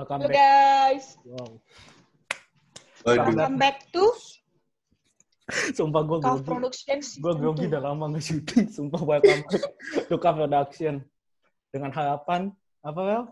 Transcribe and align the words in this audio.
Welcome 0.00 0.24
back. 0.24 0.32
guys, 0.32 1.20
Wow. 1.22 1.60
Welcome 3.04 3.56
back 3.58 3.84
to 3.92 4.04
Sumpah 5.76 6.00
gue 6.02 6.18
grogi. 6.18 6.40
Production 6.40 6.96
Gue 7.20 7.34
grogi 7.34 7.64
2. 7.66 7.70
udah 7.74 7.80
lama 7.84 8.04
nge 8.08 8.22
syuting. 8.24 8.64
Sumpah 8.80 9.02
welcome 9.02 9.44
back 9.44 9.60
to 10.08 10.16
Kaf 10.16 10.40
Production. 10.40 11.04
Dengan 11.68 11.92
harapan, 11.92 12.48
apa 12.80 12.96
Wel? 12.98 13.22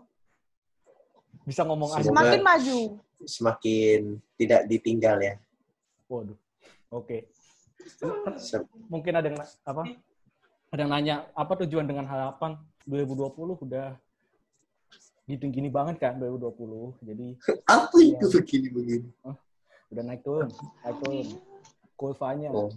Bisa 1.41 1.65
ngomong 1.65 1.89
Semoga- 1.89 2.05
aja. 2.05 2.09
Semakin 2.13 2.41
maju. 2.45 2.79
Semakin 3.25 3.99
tidak 4.37 4.61
ditinggal 4.69 5.17
ya. 5.17 5.35
Waduh. 6.05 6.37
Oke. 6.91 7.25
Se- 8.37 8.61
Mungkin 8.85 9.13
ada 9.15 9.25
yang 9.25 9.41
apa? 9.41 9.81
Ada 10.69 10.79
yang 10.85 10.91
nanya 10.91 11.15
apa 11.33 11.57
tujuan 11.65 11.89
dengan 11.89 12.05
harapan 12.05 12.61
2020 12.85 13.57
udah 13.57 13.97
gitu 15.29 15.45
gini 15.47 15.69
banget 15.69 16.01
kan 16.01 16.17
2020. 16.17 16.97
Jadi 17.05 17.27
Apa 17.69 17.97
itu 17.99 18.25
Iya. 18.25 18.33
begini-begini? 18.33 19.09
udah 19.89 20.03
naik 20.05 20.21
turun, 20.21 20.49
naik 20.81 20.97
turun 20.99 21.27
kurvanya. 21.93 22.49
Oh, 22.49 22.69
Eh, 22.69 22.73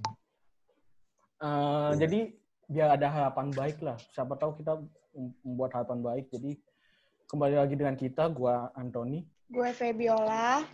Iya. 1.43 1.99
Jadi 1.99 2.21
biar 2.69 2.89
ada 2.95 3.09
harapan 3.09 3.51
baik 3.51 3.81
lah. 3.81 3.97
Siapa 4.13 4.37
tahu 4.37 4.55
kita 4.55 4.79
mem- 5.11 5.35
membuat 5.43 5.75
harapan 5.75 5.99
baik. 5.99 6.25
Jadi 6.31 6.57
kembali 7.27 7.57
lagi 7.57 7.75
dengan 7.75 7.97
kita, 7.97 8.29
gua 8.29 8.71
Anthony. 8.73 9.25
Gue 9.49 9.69
Febiola. 9.73 10.65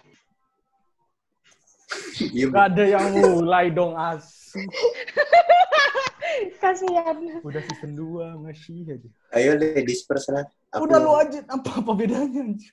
iya, 2.21 2.47
Gak 2.47 2.67
ada 2.71 2.85
yang 2.85 3.07
mulai 3.17 3.71
dong 3.71 3.95
asu. 3.95 4.61
Kasihan. 6.63 7.17
Udah 7.41 7.63
season 7.65 7.97
2 7.97 8.39
masih 8.39 8.87
aja. 8.87 9.09
Ayo 9.33 9.57
ladies 9.57 10.05
first 10.05 10.29
lah. 10.29 10.47
Aku- 10.69 10.85
Udah 10.85 10.99
lu 11.01 11.13
aja 11.17 11.41
apa 11.49 11.71
apa 11.81 11.93
bedanya 11.97 12.41
anjir. 12.45 12.73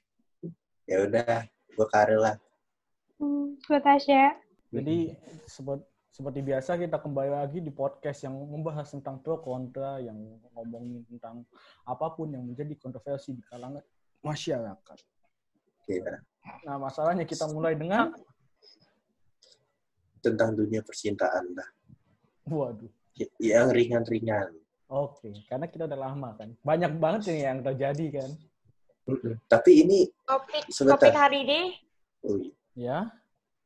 Ya 0.85 1.01
udah, 1.07 1.47
gua 1.79 1.87
Karel 1.89 2.19
lah. 2.21 2.35
Hmm, 3.17 3.55
gue 3.63 3.79
Tasya. 3.79 4.35
Jadi 4.75 5.15
seperti 5.47 5.85
seperti 6.15 6.39
biasa 6.47 6.79
kita 6.79 6.95
kembali 6.99 7.31
lagi 7.31 7.59
di 7.59 7.71
podcast 7.71 8.23
yang 8.23 8.35
membahas 8.35 8.87
tentang 8.87 9.19
pro 9.19 9.35
kontra 9.43 9.99
yang 9.99 10.15
ngomongin 10.55 11.03
tentang 11.11 11.43
apa 11.83 12.07
pun 12.15 12.31
yang 12.31 12.43
menjadi 12.47 12.71
kontroversi 12.79 13.35
di 13.35 13.43
kalangan 13.43 13.83
masyarakat. 14.23 14.97
Ya, 15.91 16.23
Nah, 16.63 16.79
masalahnya 16.79 17.27
kita 17.27 17.51
mulai 17.51 17.75
dengan 17.75 18.15
tentang 20.23 20.55
dunia 20.55 20.79
percintaan 20.81 21.51
lah. 21.51 21.69
waduh. 22.47 22.89
Yang 23.39 23.67
ringan-ringan. 23.75 24.55
Oke, 24.95 25.27
karena 25.51 25.67
kita 25.67 25.91
udah 25.91 25.99
lama 25.99 26.29
kan. 26.39 26.55
Banyak 26.63 26.95
banget 27.03 27.21
nih 27.27 27.51
yang 27.51 27.59
terjadi 27.59 28.23
kan. 28.23 28.29
Tapi 29.51 29.71
ini, 29.83 30.07
Topik 30.23 30.63
Sebentar. 30.71 30.97
topik 31.03 31.13
hari 31.19 31.37
ini 31.45 31.59
oh, 32.25 32.39
iya. 32.39 32.49
Ya. 32.73 32.99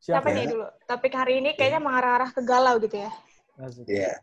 siapa 0.01 0.33
ya? 0.33 0.35
nih 0.35 0.45
dulu? 0.49 0.65
Topik 0.89 1.13
hari 1.13 1.39
ini 1.39 1.53
kayaknya 1.53 1.79
mengarah-arah 1.85 2.33
ke 2.33 2.41
galau 2.41 2.81
gitu 2.81 2.97
ya. 2.97 3.11
Asik. 3.61 3.85
ya, 3.85 4.15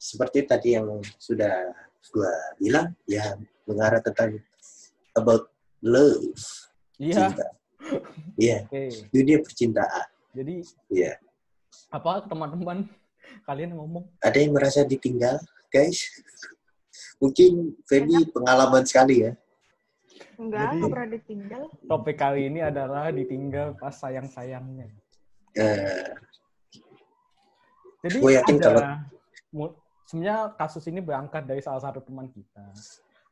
seperti 0.00 0.46
tadi 0.48 0.78
yang 0.78 0.88
sudah 1.20 1.74
gua 2.14 2.32
bilang, 2.56 2.96
ya 3.04 3.36
mengarah 3.68 4.00
tentang 4.00 4.40
about 5.18 5.52
love, 5.84 6.38
Iya. 6.96 7.28
cinta. 7.28 7.46
Iya, 8.40 8.58
Oke. 8.70 8.82
dunia 9.12 9.38
percintaan. 9.44 10.06
Jadi 10.32 10.64
Iya. 10.94 11.18
apa 11.92 12.24
teman-teman 12.24 12.88
kalian 13.44 13.76
ngomong? 13.76 14.06
Ada 14.22 14.38
yang 14.42 14.54
merasa 14.54 14.86
ditinggal, 14.86 15.42
guys? 15.68 16.00
Mungkin 17.18 17.74
Feby 17.84 18.30
pengalaman 18.30 18.84
sekali 18.86 19.26
ya. 19.26 19.32
Enggak, 20.38 20.70
Jadi- 20.70 20.76
nggak 20.78 20.90
pernah 20.94 21.10
ditinggal. 21.10 21.62
Topik 21.86 22.16
kali 22.16 22.40
ini 22.46 22.60
adalah 22.62 23.10
ditinggal 23.10 23.74
pas 23.74 23.94
sayang-sayangnya. 23.94 24.86
Eh, 25.58 26.14
Jadi 27.98 28.16
Gue 28.22 28.38
yakin 28.38 28.56
ada, 28.62 29.02
kalau- 29.50 29.74
sebenarnya 30.06 30.54
kasus 30.54 30.86
ini 30.86 31.02
berangkat 31.02 31.42
dari 31.50 31.58
salah 31.58 31.82
satu 31.82 31.98
teman 31.98 32.30
kita. 32.30 32.62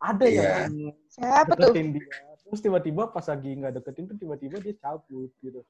Ada 0.03 0.27
Iya. 0.27 0.43
yang 0.67 0.91
Siapa 1.07 1.55
tuh? 1.55 1.71
deketin 1.71 1.95
dia, 1.97 2.11
terus 2.43 2.61
tiba-tiba 2.61 3.07
pas 3.09 3.23
lagi 3.25 3.51
nggak 3.55 3.79
deketin 3.79 4.11
tuh 4.11 4.19
tiba-tiba 4.19 4.59
dia 4.59 4.75
cabut 4.77 5.31
gitu. 5.39 5.63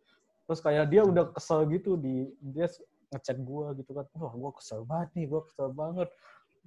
Terus 0.48 0.60
kayak 0.64 0.88
dia 0.88 1.04
udah 1.04 1.28
kesel 1.30 1.68
gitu 1.68 2.00
di 2.00 2.32
dia 2.40 2.66
ngechat 3.12 3.36
gue 3.36 3.66
gitu 3.84 3.90
kan, 3.92 4.08
wah 4.16 4.32
gue 4.32 4.52
kesel 4.58 4.80
banget 4.82 5.08
nih, 5.14 5.24
gue 5.28 5.40
kesel 5.44 5.68
banget. 5.70 6.08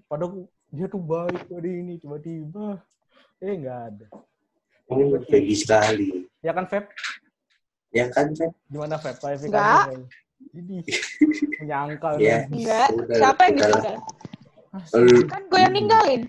Padahal 0.07 0.45
dia 0.69 0.85
tuh 0.85 1.01
baik 1.01 1.49
tadi 1.49 1.71
ini 1.81 1.97
tiba-tiba 1.97 2.77
eh 3.41 3.53
nggak 3.57 3.79
ada. 3.91 4.07
oh, 4.91 5.17
Feby 5.25 5.55
sekali. 5.57 6.29
Ya 6.39 6.53
kan 6.53 6.69
Feb? 6.69 6.85
Ya 7.89 8.05
kan, 8.13 8.31
Feb? 8.37 8.53
Gimana 8.69 9.01
Feb? 9.01 9.17
Klarifikasi 9.17 9.49
Nggak. 9.49 10.07
Jadi 10.55 10.75
menyangkal. 11.59 12.13
Enggak. 12.21 12.87
Udah, 12.95 13.17
Siapa 13.17 13.41
yang? 13.49 13.57
Lu- 14.93 15.25
Kan 15.25 15.41
gue 15.49 15.59
yang 15.59 15.73
ninggalin. 15.73 16.21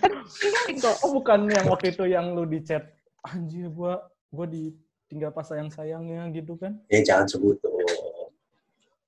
kan 0.00 0.10
ninggalin 0.14 0.76
kok. 0.78 0.96
Oh 1.02 1.10
bukan 1.12 1.50
yang 1.50 1.66
waktu 1.68 1.92
itu 1.92 2.04
yang 2.06 2.32
lu 2.32 2.46
di 2.46 2.62
chat 2.62 2.86
anjir 3.26 3.68
gua 3.68 4.00
gua 4.30 4.46
ditinggal 4.48 5.34
pas 5.34 5.44
sayang-sayangnya 5.44 6.30
gitu 6.32 6.54
kan? 6.56 6.78
Ya 6.88 7.02
jangan 7.04 7.26
sebut. 7.28 7.58
Oh. 7.66 7.99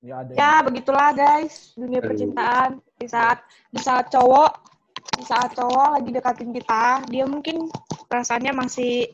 Ya 0.02 0.26
ada. 0.26 0.32
Ya 0.34 0.52
begitulah 0.66 1.14
guys. 1.14 1.70
Dunia 1.78 2.02
Aduh. 2.02 2.10
percintaan. 2.10 2.70
Di 2.98 3.06
saat 3.06 3.38
di 3.70 3.78
saat 3.78 4.10
cowok 4.10 4.52
di 5.18 5.24
saat 5.26 5.54
cowok 5.54 5.98
lagi 5.98 6.10
dekatin 6.10 6.50
kita 6.50 7.06
dia 7.06 7.24
mungkin 7.26 7.70
perasaannya 8.10 8.50
masih 8.50 9.06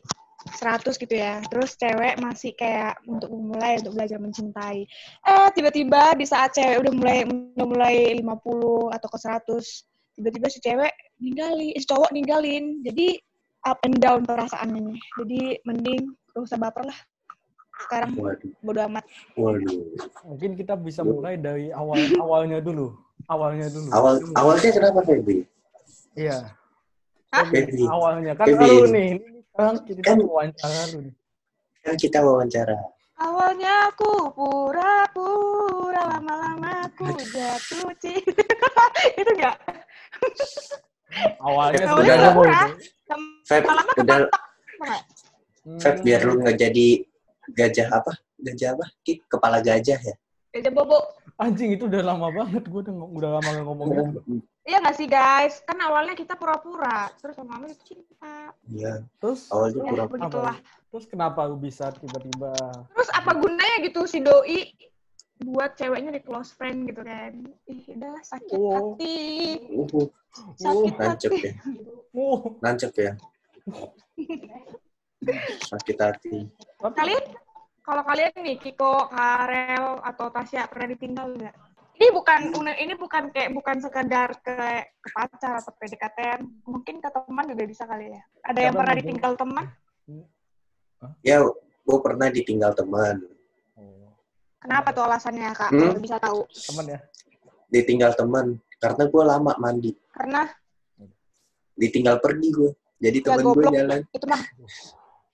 100 0.49 0.97
gitu 0.97 1.13
ya. 1.13 1.45
Terus 1.45 1.77
cewek 1.77 2.17
masih 2.17 2.57
kayak 2.57 2.97
untuk 3.05 3.29
memulai 3.29 3.77
untuk 3.77 3.93
belajar 4.01 4.17
mencintai. 4.17 4.89
Eh 5.29 5.47
tiba-tiba 5.53 6.17
di 6.17 6.25
saat 6.25 6.57
cewek 6.57 6.81
udah 6.81 6.93
mulai 6.97 7.17
udah 7.29 7.67
mulai 7.69 7.95
50 8.17 8.97
atau 8.97 9.07
ke 9.13 9.17
100 9.21 10.17
tiba-tiba 10.17 10.47
si 10.49 10.57
cewek 10.57 10.93
ninggalin 11.21 11.77
si 11.77 11.85
cowok 11.85 12.09
ninggalin. 12.09 12.81
Jadi 12.81 13.21
up 13.69 13.77
and 13.85 14.01
down 14.01 14.25
perasaannya. 14.25 14.97
Jadi 15.21 15.61
mending 15.69 16.17
gak 16.33 16.49
usah 16.49 16.57
baper 16.57 16.89
lah 16.89 16.99
sekarang 17.79 18.11
Waduh, 18.15 18.51
bodo 18.59 18.79
amat 18.85 19.03
waduh. 19.33 19.79
Mungkin 20.25 20.51
kita 20.53 20.73
bisa 20.75 21.01
mulai 21.01 21.35
dari 21.35 21.71
awal 21.71 21.95
awalnya 22.19 22.59
dulu. 22.59 22.91
Awalnya 23.25 23.67
dulu. 23.69 23.87
Awal 23.89 24.13
awalnya 24.35 24.69
kenapa 24.69 24.99
Feby? 25.03 25.37
Iya. 26.13 26.37
Feby, 27.29 27.83
Awalnya 27.85 28.33
kan 28.33 28.45
Feby. 28.47 28.67
lu 28.67 28.85
nih. 28.89 29.09
Ini 29.15 29.39
sekarang 29.45 29.75
kita 29.85 29.99
Kan- 30.03 30.23
wawancara 30.23 30.81
lu 30.91 30.99
nih. 31.03 31.13
kan 31.79 31.95
kita 31.95 32.19
wawancara. 32.19 32.77
Awalnya 33.19 33.73
aku 33.91 34.11
pura-pura 34.31 36.03
lama-lama 36.09 36.87
aku 36.87 37.03
jatuh 37.21 37.91
cinta. 37.97 38.43
itu 39.19 39.31
enggak? 39.35 39.55
Awalnya 41.39 41.83
Awalnya 41.83 41.87
sebenarnya 41.87 42.15
udah- 42.15 42.33
mau 42.33 42.43
itu. 42.45 42.67
Feb, 43.43 43.63
Lama-lama 43.65 43.91
udah, 43.93 44.17
Enggak? 44.19 45.01
Feb 45.81 45.95
Hmm, 45.99 46.03
biar 46.07 46.21
lu 46.23 46.33
nggak 46.39 46.55
jadi 46.57 46.87
gajah 47.51 47.87
apa? 47.91 48.13
Gajah 48.37 48.69
apa? 48.73 48.85
Ki, 49.01 49.19
Kepala 49.25 49.57
gajah 49.59 49.97
ya? 49.97 50.15
Ada 50.49 50.69
bobo. 50.69 50.97
Anjing 51.39 51.71
itu 51.71 51.87
udah 51.87 52.03
lama 52.03 52.27
banget 52.33 52.67
gua 52.67 52.81
udah 52.83 52.93
udah 53.15 53.29
lama 53.39 53.47
gak 53.53 53.63
ngomong 53.63 53.87
gitu. 53.87 54.19
Iya 54.65 54.77
nggak 54.83 54.95
sih 54.97 55.05
guys? 55.05 55.61
Kan 55.63 55.79
awalnya 55.79 56.13
kita 56.13 56.35
pura-pura, 56.35 57.07
terus 57.17 57.33
lama-lama 57.39 57.71
cinta. 57.81 58.53
Iya, 58.67 59.01
Terus 59.17 59.47
awalnya 59.49 59.81
Ya, 59.81 59.89
pura 59.89 60.03
begitulah. 60.05 60.57
terus 60.89 61.05
kenapa 61.05 61.45
lu 61.45 61.55
bisa 61.55 61.93
tiba-tiba 61.95 62.53
Terus 62.91 63.09
apa 63.09 63.31
gunanya 63.33 63.77
gitu 63.81 64.05
si 64.05 64.19
doi 64.19 64.73
buat 65.39 65.73
ceweknya 65.73 66.11
di 66.11 66.21
close 66.21 66.51
friend 66.51 66.85
gitu 66.85 67.01
kan? 67.01 67.33
Ih, 67.65 67.81
udah 67.95 68.13
sakit 68.21 68.53
Oh. 68.53 68.93
hati. 68.93 69.17
Uh, 69.71 70.05
Sakit 70.59 70.93
nancep 70.97 71.31
hati. 71.31 71.41
ya. 71.41 71.53
oh, 72.13 72.39
Nancep 72.59 72.93
ya. 72.93 73.13
Sakit 75.65 75.97
hati. 75.97 76.35
Tapi 76.79 76.95
Kalian 76.95 77.23
kalau 77.83 78.03
kalian 78.05 78.31
nih 78.39 78.57
Kiko, 78.61 79.09
Karel 79.11 79.99
atau 80.05 80.25
Tasya 80.31 80.69
pernah 80.71 80.87
ditinggal 80.95 81.27
nggak? 81.35 81.55
Ini 81.99 82.07
bukan 82.15 82.39
ini 82.79 82.93
bukan 82.95 83.27
kayak 83.35 83.51
bukan 83.51 83.83
sekedar 83.83 84.31
ke, 84.39 84.55
ke 85.03 85.09
pacar 85.11 85.59
atau 85.59 85.75
PDKT, 85.75 86.39
mungkin 86.63 87.03
ke 87.03 87.09
teman 87.11 87.43
juga 87.51 87.63
bisa 87.67 87.83
kali 87.83 88.15
ya. 88.15 88.23
Ada 88.47 88.59
yang 88.63 88.71
Siapa 88.71 88.79
pernah 88.79 88.93
mau 88.95 89.01
ditinggal 89.03 89.33
teman? 89.35 89.65
Ya, 91.19 91.37
gue 91.83 91.97
pernah 91.99 92.27
ditinggal 92.31 92.71
teman. 92.71 93.15
oh, 93.75 94.15
Kenapa 94.63 94.95
tuh 94.95 95.03
alasannya 95.03 95.51
kak? 95.51 95.71
Hmm? 95.75 95.99
Bisa 95.99 96.15
tahu? 96.23 96.47
teman 96.71 96.85
ya. 96.87 96.99
Ditinggal 97.67 98.15
teman 98.15 98.45
karena 98.79 99.03
gue 99.03 99.23
lama 99.27 99.51
mandi. 99.59 99.91
Karena 100.15 100.47
Ditinggal 101.75 102.23
pergi 102.23 102.47
gue. 102.51 102.71
Jadi 102.99 103.17
Ya, 103.19 103.25
temen 103.27 103.43
gue 103.43 103.63
jalan. 103.75 103.99
itu 104.07 104.25
mah 104.27 104.41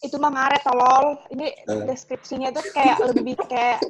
itu 0.06 0.18
mah 0.18 0.31
ngaret 0.31 0.62
tolol. 0.62 1.06
Ini 1.30 1.48
Eh. 1.66 1.84
deskripsinya 1.90 2.50
tuh 2.54 2.63
kayak 2.72 2.98
lebih 3.12 3.36
kayak 3.46 3.81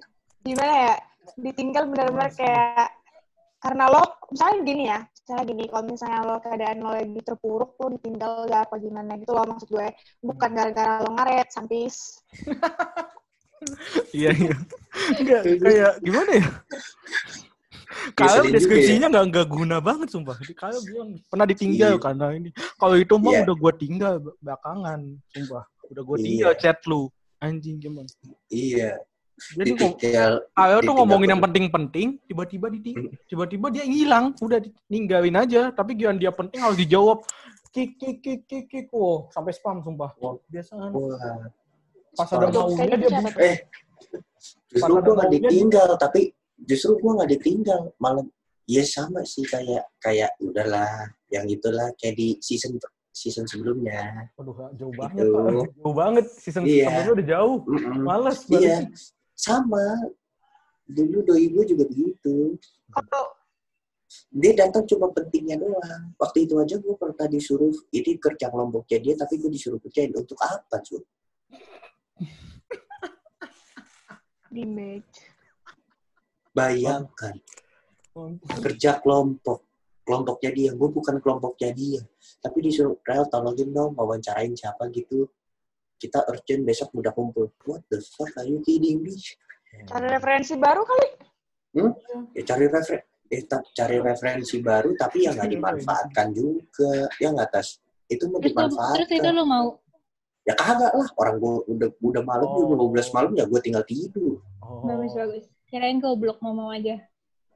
gimana 0.42 0.74
ya? 0.90 0.96
Ditinggal 1.36 1.84
benar-benar 1.92 2.32
kayak 2.32 2.90
karena 3.58 3.90
lo 3.90 4.04
misalnya 4.30 4.58
gini 4.62 4.84
ya 4.86 5.00
misalnya 5.10 5.44
gini 5.50 5.64
kalau 5.66 5.84
misalnya 5.90 6.20
lo 6.22 6.38
keadaan 6.38 6.86
lo 6.86 6.94
lagi 6.94 7.18
terpuruk 7.26 7.74
lo 7.82 7.90
ditinggal 7.98 8.46
gak 8.46 8.70
apa 8.70 8.78
gimana 8.78 9.18
gitu 9.18 9.34
loh 9.34 9.42
maksud 9.42 9.74
gue 9.74 9.88
bukan 10.22 10.50
gara-gara 10.54 11.02
lo 11.02 11.10
ngaret 11.18 11.50
sampis 11.50 12.22
Iya 14.14 14.30
iya. 14.38 14.56
Enggak 15.18 15.42
kayak 15.58 15.94
gimana 16.06 16.32
ya? 16.38 16.46
Kalau 18.14 18.30
sedih 18.38 18.44
juga 18.46 18.56
deskripsinya 18.62 19.08
nggak 19.10 19.26
nggak 19.34 19.48
guna 19.50 19.78
banget 19.82 20.08
sumpah. 20.14 20.36
Jadi 20.38 20.54
Kalau 20.54 20.80
bilang 20.86 21.10
pernah 21.26 21.46
ditinggal 21.50 21.94
Iya. 21.98 22.02
karena 22.04 22.26
ini. 22.36 22.50
Kalau 22.78 22.96
itu 23.00 23.14
mah 23.18 23.32
Iya. 23.34 23.42
udah 23.50 23.56
gua 23.58 23.74
tinggal 23.74 24.14
belakangan, 24.38 25.00
sumpah. 25.34 25.64
Udah 25.92 26.02
gua 26.04 26.16
Iya. 26.18 26.26
tinggal 26.26 26.54
chat 26.58 26.80
lu. 26.88 27.08
Anjing 27.40 27.78
gimana? 27.78 28.10
Iya. 28.48 28.98
Jadi 29.36 29.76
ngom- 29.76 30.00
Ditinggal. 30.00 30.32
kalau 30.56 30.72
tuh 30.72 30.80
ditinggal 30.80 30.96
ngomongin 31.04 31.30
yang 31.36 31.44
penting-penting, 31.44 32.08
tiba-tiba 32.24 32.68
diting, 32.72 32.96
tiba-tiba 33.28 33.68
dia 33.68 33.84
ngilang, 33.84 34.32
udah 34.40 34.60
ninggalin 34.88 35.36
aja. 35.36 35.62
Tapi 35.76 35.92
giliran 36.00 36.16
dia 36.16 36.32
penting 36.32 36.64
harus 36.64 36.80
dijawab. 36.80 37.20
Kik 37.76 38.00
kik 38.00 38.18
kik 38.24 38.42
kik 38.48 38.66
kik. 38.72 38.86
Wow, 38.96 39.28
sampai 39.36 39.52
spam 39.52 39.84
sumpah. 39.84 40.16
Wah. 40.24 40.40
Biasaan. 40.48 40.96
Wah. 40.96 41.52
Pas 42.16 42.32
ada 42.32 42.48
maunya 42.48 42.80
Kayaknya 42.80 42.98
dia 43.04 43.10
buka. 43.20 43.40
Eh, 43.44 43.58
justru 44.72 44.94
gue 44.96 45.14
nggak 45.20 45.28
maunya 45.28 45.36
ditinggal, 45.44 45.90
tapi 46.00 46.22
justru 46.64 46.92
gue 46.96 47.12
nggak 47.12 47.30
ditinggal, 47.36 47.82
malah 48.00 48.24
ya 48.64 48.84
sama 48.88 49.22
sih 49.28 49.44
kayak 49.44 49.84
kayak 50.00 50.32
udahlah, 50.40 51.12
yang 51.28 51.44
itulah 51.52 51.92
kayak 52.00 52.16
di 52.16 52.40
season 52.40 52.80
season 53.16 53.48
sebelumnya. 53.48 54.28
Waduh, 54.36 54.76
jauh 54.76 54.92
banget, 54.92 55.24
Gitu. 55.24 55.32
Pak. 55.32 55.72
Jauh 55.80 55.96
banget. 55.96 56.26
Season 56.36 56.64
Iya. 56.68 56.92
sebelumnya 56.92 57.14
udah 57.16 57.28
jauh. 57.32 57.58
Mm-mm. 57.64 57.96
Males 58.04 58.40
Iya, 58.44 58.52
banget. 58.52 58.84
sama. 59.32 59.86
Dulu 60.86 61.18
doi 61.24 61.48
gue 61.48 61.64
juga 61.66 61.84
begitu. 61.88 62.60
kalau 62.92 63.26
Dia 64.32 64.54
datang 64.56 64.88
cuma 64.88 65.12
pentingnya 65.12 65.60
doang. 65.60 66.14
Waktu 66.16 66.48
itu 66.48 66.56
aja 66.56 66.76
gue 66.80 66.96
pernah 66.96 67.28
disuruh 67.28 67.74
ini 67.92 68.16
kerja 68.16 68.48
kelompoknya 68.48 68.98
dia, 69.02 69.14
tapi 69.18 69.40
gue 69.40 69.52
disuruh 69.52 69.80
kerjain 69.82 70.12
untuk 70.16 70.40
apa 70.40 70.80
cuy? 70.80 71.04
di 74.48 74.64
match 74.64 75.20
Bayangkan 76.56 77.36
kerja 78.64 79.04
kelompok 79.04 79.65
kelompoknya 80.06 80.52
dia 80.54 80.70
gue 80.72 80.90
bukan 80.90 81.18
kelompoknya 81.18 81.74
dia 81.74 82.02
tapi 82.40 82.62
disuruh 82.62 82.94
rel 83.02 83.26
tolongin 83.26 83.74
dong 83.74 83.92
wawancarain 83.94 84.54
siapa 84.54 84.86
gitu. 84.90 85.26
Kita 85.96 86.22
urgent 86.28 86.62
besok 86.62 86.92
udah 86.94 87.10
kumpul. 87.10 87.50
What 87.66 87.88
the 87.90 87.98
fuck 88.00 88.30
are 88.36 88.46
you 88.46 88.62
kidding 88.62 89.02
me? 89.02 89.16
Cari 89.84 90.08
referensi 90.08 90.54
baru 90.56 90.84
kali. 90.84 91.10
Ya 92.32 92.42
cari 92.46 92.66
refer 92.68 93.00
eh, 93.26 93.42
cari 93.74 93.98
referensi 93.98 94.62
baru 94.62 94.94
tapi 94.94 95.26
yang 95.26 95.36
nggak 95.36 95.52
dimanfaatkan 95.52 96.28
juga. 96.32 97.10
Ya 97.18 97.32
nggak 97.32 97.50
tas? 97.50 97.80
Itu 98.06 98.30
mau 98.30 98.38
lu- 98.38 98.46
terus 98.46 98.54
itu 98.54 99.18
dimanfaatkan 99.18 99.34
lu 99.34 99.44
mau? 99.44 99.68
Ya 100.46 100.54
kagak 100.54 100.94
lah. 100.94 101.10
Orang 101.18 101.42
gue 101.42 101.54
udah 101.74 101.90
udah 102.00 102.24
malam 102.24 102.46
Oh. 102.46 102.70
udah 102.70 102.78
12 103.02 103.16
malam 103.16 103.32
ya 103.34 103.44
gue 103.44 103.60
tinggal 103.60 103.84
tidur. 103.84 104.38
Oh. 104.62 104.86
bagus 104.86 105.16
bagus. 105.16 105.44
Kirain 105.66 105.98
kau 105.98 106.14
blok 106.14 106.38
mau 106.40 106.54
mau 106.54 106.70
aja. 106.70 107.02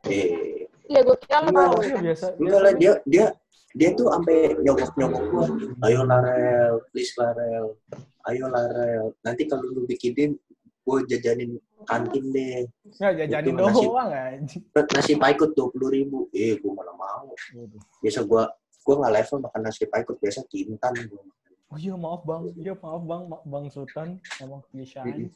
eh 0.07 0.58
iya 0.89 0.99
gue 0.99 1.15
kira 1.19 1.37
lo 1.39 1.49
mau 1.49 1.77
Iya, 1.79 1.97
biasa. 2.01 2.25
enggak 2.35 2.59
lah 2.59 2.73
dia 2.73 2.91
dia 3.05 3.25
dia 3.71 3.89
tuh 3.93 4.09
sampai 4.09 4.57
nyogok 4.59 4.91
nyogok 4.97 5.23
gue 5.23 5.45
ayo 5.85 6.01
larel 6.03 6.81
please 6.89 7.13
larel 7.15 7.77
ayo 8.25 8.45
larel 8.47 9.13
nanti 9.21 9.45
kalau 9.45 9.69
lu 9.69 9.85
bikinin 9.85 10.33
gue 10.79 10.97
jajanin 11.05 11.51
kantin 11.85 12.25
deh 12.29 12.65
Ya, 12.97 13.13
jajanin 13.15 13.53
Itu 13.53 13.61
nasi- 13.61 13.85
doang 13.85 14.09
anjing. 14.09 14.63
nasi 14.73 15.13
paikut 15.15 15.53
dua 15.53 15.69
puluh 15.69 15.89
ribu 15.89 16.25
eh 16.31 16.57
gue 16.57 16.71
mana 16.71 16.89
mau 16.91 17.29
biasa 18.01 18.25
gue 18.25 18.43
gue 18.81 18.95
nggak 18.97 19.13
level 19.13 19.37
makan 19.45 19.61
nasi 19.61 19.85
paikut 19.85 20.17
biasa 20.17 20.41
kintan 20.45 20.97
gue 21.05 21.23
Oh 21.69 21.77
iya, 21.77 21.93
maaf 21.93 22.25
Bang. 22.25 22.49
Iya, 22.57 22.73
maaf 22.73 23.05
Bang. 23.05 23.29
Ma- 23.29 23.45
Bang 23.45 23.69
Sultan. 23.69 24.17
Emang 24.41 24.65
kebiasaan. 24.65 25.29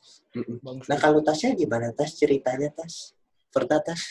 Bang 0.66 0.82
nah 0.82 0.98
kalau 0.98 1.22
tasnya 1.22 1.54
gimana 1.54 1.94
tas 1.94 2.10
ceritanya 2.12 2.74
tas 2.74 3.14
pernah 3.54 3.78
tas 3.78 4.02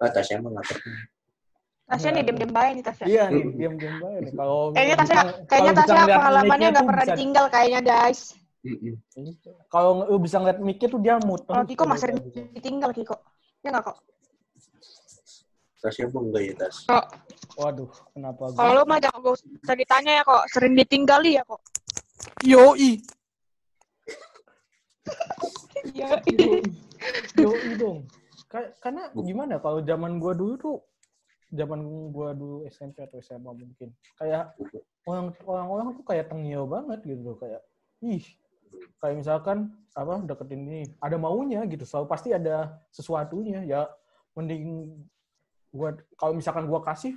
oh, 0.00 0.10
tasnya 0.10 0.36
emang 0.38 0.52
nggak 0.56 0.66
pernah 0.66 1.00
Tasya 1.90 2.08
nih 2.14 2.22
diem-diem 2.22 2.52
baik 2.54 2.72
nih 2.78 2.84
Tasya 2.86 3.04
Iya 3.04 3.24
nih, 3.34 3.44
diam-diam 3.50 3.94
bae 3.98 4.16
nih. 4.22 4.32
Kalau 4.32 4.58
kayaknya 4.70 4.94
Tasya 4.94 5.20
kayaknya 5.44 5.72
Tasya 5.74 6.02
pengalamannya 6.06 6.68
nggak 6.70 6.86
pernah 6.86 7.02
bisa- 7.02 7.16
ditinggal 7.18 7.44
kayaknya 7.50 7.80
guys. 7.82 8.20
Kalau 9.66 9.90
lu 10.06 10.16
bisa 10.22 10.36
ngeliat 10.38 10.58
mic 10.62 10.78
tuh 10.78 11.00
dia 11.02 11.18
muter. 11.18 11.50
kalau 11.50 11.66
Kiko 11.66 11.84
masih 11.84 12.14
ditinggal 12.54 12.94
Kiko 12.94 13.18
ya 13.60 13.74
nggak 13.74 13.84
kok 13.84 13.96
tasnya 15.80 16.04
emang 16.06 16.28
enggak 16.28 16.42
ya 16.44 16.54
tas 16.60 16.76
kok 16.84 17.04
Waduh, 17.56 17.88
kenapa 18.12 18.42
gua? 18.46 18.56
kalau 18.56 18.72
lu 18.76 18.84
mah 18.84 18.98
jangan 19.00 19.18
gak 19.20 19.34
usah 19.64 19.76
ditanya 19.76 20.12
ya 20.12 20.22
kok 20.22 20.42
sering 20.52 20.74
ditinggali 20.76 21.30
ya 21.36 21.42
kok 21.42 21.60
Yoi. 22.44 23.00
iya 25.90 26.20
Yoi 27.40 27.70
dong. 27.74 28.04
Ka- 28.50 28.74
Karena 28.82 29.14
gimana 29.14 29.62
kalau 29.62 29.78
zaman 29.80 30.18
gua 30.18 30.34
dulu 30.34 30.54
tuh 30.58 30.76
zaman 31.54 31.80
gua 32.10 32.34
dulu 32.34 32.66
SMP 32.66 32.98
atau 33.06 33.22
SMA 33.22 33.46
mungkin 33.54 33.94
kayak 34.18 34.54
orang 35.06 35.30
orang-orang 35.46 35.86
tuh 35.94 36.04
kayak 36.06 36.26
tengil 36.30 36.66
banget 36.66 36.98
gitu 37.06 37.38
kayak 37.38 37.62
ih 38.02 38.26
kayak 38.98 39.22
misalkan 39.22 39.70
apa 39.94 40.22
deketin 40.26 40.66
ini 40.66 40.80
ada 41.02 41.14
maunya 41.18 41.62
gitu 41.66 41.82
selalu 41.86 42.06
pasti 42.10 42.30
ada 42.34 42.78
sesuatunya 42.90 43.62
ya 43.66 43.86
mending 44.34 44.94
gua 45.70 45.94
kalau 46.18 46.34
misalkan 46.34 46.66
gua 46.66 46.82
kasih 46.82 47.14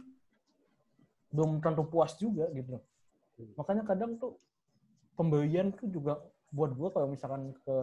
belum 1.33 1.61
tentu 1.65 1.81
puas 1.85 2.13
juga 2.13 2.45
gitu 2.53 2.77
makanya 3.57 3.81
kadang 3.85 4.21
tuh 4.21 4.37
pembelian 5.17 5.73
tuh 5.73 5.89
juga 5.89 6.21
buat 6.53 6.73
gua 6.77 6.89
kalau 6.93 7.09
misalkan 7.09 7.53
ke 7.65 7.77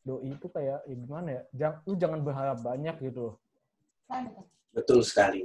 doi 0.00 0.32
itu 0.32 0.46
kayak 0.48 0.80
ya 0.88 0.94
gimana 0.96 1.28
ya 1.28 1.42
jangan 1.52 1.78
lu 1.84 1.94
jangan 2.00 2.20
berharap 2.24 2.58
banyak 2.64 2.96
gitu 3.04 3.20
loh. 3.30 3.36
Betul 4.72 5.04
sekali. 5.04 5.44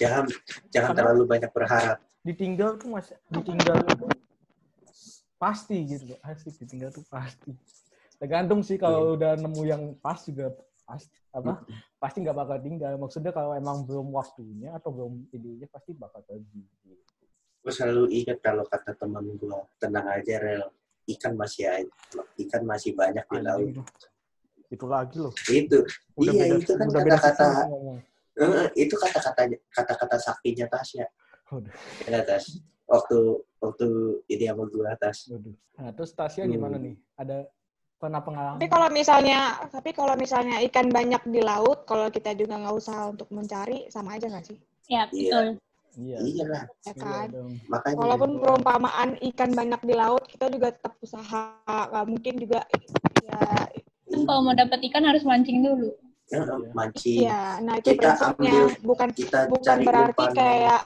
Jangan 0.00 0.24
jangan 0.72 0.92
Karena- 0.92 0.98
terlalu 0.98 1.22
banyak 1.28 1.50
berharap. 1.52 1.98
ditinggal 2.26 2.74
tuh 2.74 2.90
masih 2.90 3.14
ditinggal 3.30 3.86
itu 3.86 4.06
pasti 5.38 5.76
gitu 5.86 6.04
loh. 6.10 6.18
Asik 6.26 6.54
ditinggal 6.58 6.90
tuh 6.90 7.04
pasti. 7.06 7.54
Tergantung 8.18 8.64
sih 8.64 8.80
kalau 8.80 9.14
udah 9.14 9.36
nemu 9.38 9.62
yang 9.62 9.82
pas 10.02 10.18
juga 10.24 10.50
pasti 10.82 11.12
apa 11.30 11.62
pasti 12.00 12.24
nggak 12.24 12.36
bakal 12.36 12.58
tinggal. 12.58 12.92
Maksudnya 12.98 13.30
kalau 13.30 13.54
emang 13.54 13.86
belum 13.86 14.10
waktunya 14.10 14.74
atau 14.74 14.90
belum 14.90 15.28
idenya 15.30 15.68
pasti 15.70 15.94
bakal 15.94 16.24
pergi 16.26 16.64
gue 17.66 17.74
selalu 17.74 18.06
ingat 18.22 18.38
kalau 18.46 18.62
kata 18.62 18.94
teman 18.94 19.26
gue 19.26 19.58
tenang 19.82 20.06
aja 20.06 20.38
rel 20.38 20.70
ikan 21.06 21.32
masih 21.38 21.64
ada 21.70 21.86
ikan 22.42 22.62
masih 22.66 22.92
banyak 22.92 23.22
di 23.22 23.38
laut 23.40 23.70
itu 24.66 24.84
lagi 24.86 25.16
loh 25.22 25.32
itu 25.46 25.78
udah 26.18 26.32
iya 26.34 26.42
beda 26.42 26.56
itu 26.58 26.72
kan 26.74 26.86
udah 26.90 27.02
beda 27.06 27.16
kata-kata 27.22 27.48
eh, 28.36 28.66
itu 28.74 28.94
kata-kata 28.98 29.40
kata-kata 29.70 30.16
saktinya 30.18 30.66
Tasya 30.66 31.06
Udah. 31.46 31.70
ya 32.10 32.20
Tas 32.26 32.58
waktu 32.90 33.18
waktu 33.62 33.86
ini 34.26 34.44
sama 34.50 34.66
gue 34.66 34.82
Tas. 34.98 35.18
Nah, 35.78 35.90
terus 35.94 36.10
Tasya 36.10 36.46
Hmm. 36.46 36.54
gimana 36.54 36.76
nih? 36.78 36.94
Ada 37.14 37.46
pernah 37.96 38.20
pengalaman? 38.20 38.58
tapi 38.58 38.68
kalau 38.68 38.88
misalnya 38.90 39.38
tapi 39.70 39.90
kalau 39.94 40.14
misalnya 40.18 40.58
ikan 40.66 40.90
banyak 40.90 41.22
di 41.30 41.40
laut 41.40 41.86
kalau 41.86 42.10
kita 42.10 42.34
juga 42.34 42.58
nggak 42.60 42.76
usah 42.76 43.14
untuk 43.14 43.30
mencari 43.30 43.86
sama 43.88 44.18
aja 44.18 44.26
nggak 44.28 44.46
sih 44.46 44.58
Ya, 44.86 45.06
Iya. 45.10 45.10
betul. 45.10 45.46
Iya. 45.96 46.18
iya 46.20 46.44
lah 46.44 46.64
ya 46.78 46.92
Iya 46.92 46.92
kan 46.94 47.26
dong. 47.32 47.52
makanya 47.66 47.96
Walaupun 47.96 48.30
perumpamaan 48.36 49.08
ikan 49.24 49.50
banyak 49.50 49.80
di 49.82 49.94
laut, 49.94 50.22
kita 50.28 50.46
juga 50.46 50.68
tetap 50.70 50.92
usaha. 51.00 51.56
Nggak 51.64 52.06
mungkin 52.06 52.34
juga 52.36 52.60
ya 53.18 53.40
Kan 54.06 54.20
kalau 54.22 54.40
mau 54.40 54.54
dapat 54.54 54.78
ikan 54.84 55.02
harus 55.02 55.24
mancing 55.24 55.60
dulu. 55.60 55.90
ya, 56.26 56.42
mancing 56.72 57.24
Iya, 57.24 57.42
nah 57.60 57.74
itu 57.76 57.88
Kita 57.90 58.02
prinsipnya 58.12 58.52
ambil- 58.52 58.78
bukan 58.82 59.08
kita 59.10 59.38
bukan 59.46 59.76
berarti 59.82 60.24
umpan. 60.26 60.36
kayak 60.36 60.82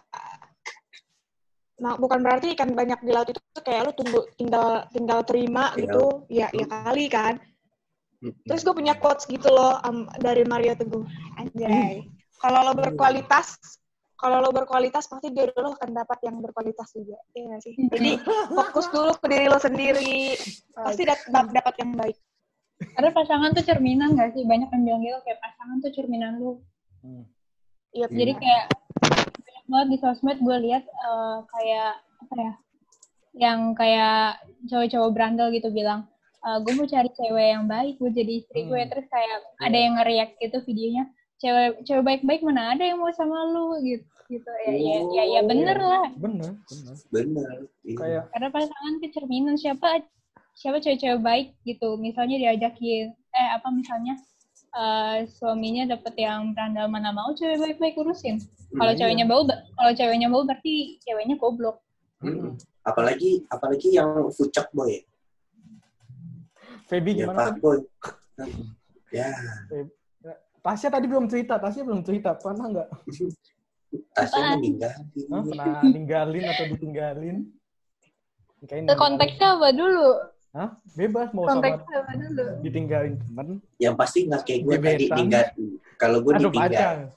nah, 1.81 1.95
bukan 1.97 2.21
berarti 2.21 2.47
ikan 2.53 2.71
banyak 2.71 3.01
di 3.01 3.11
laut 3.11 3.29
itu 3.29 3.41
kayak 3.59 3.81
lu 3.83 3.93
tunggu 3.97 4.21
tinggal 4.37 4.85
tinggal 4.91 5.21
terima 5.25 5.73
Tinggal. 5.73 5.81
gitu. 5.81 6.05
Ya 6.29 6.47
ya 6.51 6.67
kali 6.67 7.09
kan. 7.09 7.35
Terus 8.21 8.61
gue 8.61 8.75
punya 8.77 8.93
quotes 8.95 9.25
gitu 9.25 9.49
loh 9.49 9.81
am- 9.81 10.07
dari 10.17 10.45
Mario 10.45 10.77
Teguh. 10.77 11.03
Anjay. 11.35 12.05
Kalau 12.37 12.61
lo 12.63 12.73
berkualitas, 12.75 13.80
kalau 14.21 14.45
lo 14.45 14.53
berkualitas 14.53 15.09
pasti 15.09 15.33
jodoh 15.33 15.57
lo 15.65 15.71
akan 15.73 15.97
dapat 15.97 16.19
yang 16.29 16.37
berkualitas 16.45 16.93
juga. 16.93 17.17
Iya 17.33 17.43
nggak 17.49 17.61
sih? 17.65 17.73
Jadi 17.89 18.11
fokus 18.61 18.87
dulu 18.93 19.17
ke 19.17 19.27
diri 19.33 19.47
lo 19.49 19.57
sendiri. 19.57 20.37
Pasti 20.77 21.03
dat- 21.09 21.25
dap- 21.33 21.51
dapat 21.51 21.75
yang 21.81 21.97
baik. 21.97 22.17
Karena 22.81 23.11
pasangan 23.13 23.51
tuh 23.57 23.65
cerminan 23.65 24.17
gak 24.17 24.33
sih? 24.37 24.45
Banyak 24.45 24.69
yang 24.73 24.83
bilang 24.85 25.01
gitu 25.05 25.19
kayak 25.25 25.41
pasangan 25.41 25.77
tuh 25.85 25.93
cerminan 25.93 26.33
lu. 26.41 26.61
Hmm. 27.05 27.25
Iya. 27.97 28.07
Jadi 28.09 28.33
kayak 28.37 28.65
banyak 29.01 29.65
banget 29.69 29.89
di 29.89 29.97
sosmed 30.01 30.39
gue 30.41 30.57
lihat 30.69 30.85
eh, 30.85 31.39
kayak 31.49 31.93
apa 32.25 32.35
ya? 32.37 32.53
Yang 33.37 33.61
kayak 33.77 34.21
cowok-cowok 34.69 35.11
berandal 35.13 35.49
gitu 35.53 35.69
bilang, 35.71 36.09
gue 36.41 36.73
mau 36.73 36.89
cari 36.89 37.13
cewek 37.13 37.47
yang 37.53 37.69
baik, 37.69 38.01
gue 38.01 38.11
jadi 38.11 38.33
istri 38.41 38.65
gue. 38.65 38.81
Hmm. 38.81 38.91
Terus 38.91 39.07
kayak 39.13 39.39
ada 39.61 39.77
yang 39.77 39.93
nge-react 40.01 40.35
gitu 40.41 40.59
videonya, 40.65 41.05
cewek 41.41 41.83
cewek 41.83 42.05
baik-baik 42.05 42.45
mana 42.45 42.77
ada 42.77 42.85
yang 42.85 43.01
mau 43.01 43.11
sama 43.11 43.49
lu 43.49 43.81
gitu. 43.83 44.05
Gitu. 44.31 44.47
Ya 44.63 44.73
ya 44.79 44.99
ya, 45.11 45.25
ya 45.27 45.41
bener 45.43 45.75
lah. 45.75 46.07
Bener, 46.15 46.55
bener. 46.63 46.95
bener 47.11 47.57
iya. 47.83 47.97
Kayak 47.99 48.25
karena 48.31 48.49
pasangan 48.55 48.95
kecerminan. 49.03 49.55
Siapa 49.59 50.07
siapa 50.55 50.79
cewek-cewek 50.79 51.19
baik 51.19 51.47
gitu. 51.67 51.99
Misalnya 51.99 52.39
diajakin 52.39 53.11
eh 53.11 53.49
apa 53.51 53.67
misalnya 53.75 54.15
eh, 54.71 55.27
suaminya 55.27 55.91
dapet 55.91 56.15
yang 56.15 56.55
berandal 56.55 56.87
mana 56.87 57.11
mau 57.11 57.35
cewek 57.35 57.59
baik-baik 57.59 57.99
urusin. 57.99 58.39
Kalau 58.71 58.95
Iya. 58.95 59.03
ceweknya 59.03 59.27
bau 59.27 59.43
ba- 59.43 59.67
kalau 59.75 59.93
ceweknya 59.99 60.31
bau 60.31 60.47
berarti 60.47 61.03
ceweknya 61.03 61.35
goblok. 61.35 61.83
Mm-mm. 62.23 62.53
apalagi 62.85 63.43
apalagi 63.49 63.97
yang 63.97 64.29
fucek 64.31 64.69
boy. 64.71 64.93
Feby 66.87 67.17
ya 67.19 67.27
gimana 67.27 67.39
pak 67.39 67.47
tadi? 67.51 67.61
boy? 67.65 67.79
Ya 69.11 69.27
Tasya 70.61 70.89
tadi 70.93 71.07
belum 71.09 71.27
cerita, 71.27 71.57
Tasya 71.57 71.83
belum 71.83 72.05
cerita. 72.05 72.37
Pernah 72.37 72.67
nggak? 72.69 72.89
tasnya 74.15 74.39
Apaan? 74.39 74.57
meninggal 74.59 74.93
Hah? 75.31 75.43
Pernah 75.43 75.83
ninggalin 75.91 76.45
atau 76.47 76.65
ditinggalin? 76.71 77.37
Kayaknya 78.69 78.93
Ke 78.93 78.95
konteksnya 78.95 79.49
apa 79.57 79.69
dulu 79.73 80.09
Hah? 80.53 80.69
Bebas 80.99 81.29
mau 81.33 81.49
sama 81.49 81.65
konteksnya 81.65 81.97
apa 82.05 82.13
dulu 82.19 82.45
ditinggalin 82.61 83.15
temen. 83.17 83.49
yang 83.81 83.95
pasti 83.97 84.29
nggak 84.29 84.43
kayak 84.45 84.61
gue 84.69 84.77
tadi 84.77 85.07
tinggal 85.09 85.45
kalau 85.97 86.19
gue 86.21 86.33
ditinggal 86.45 87.09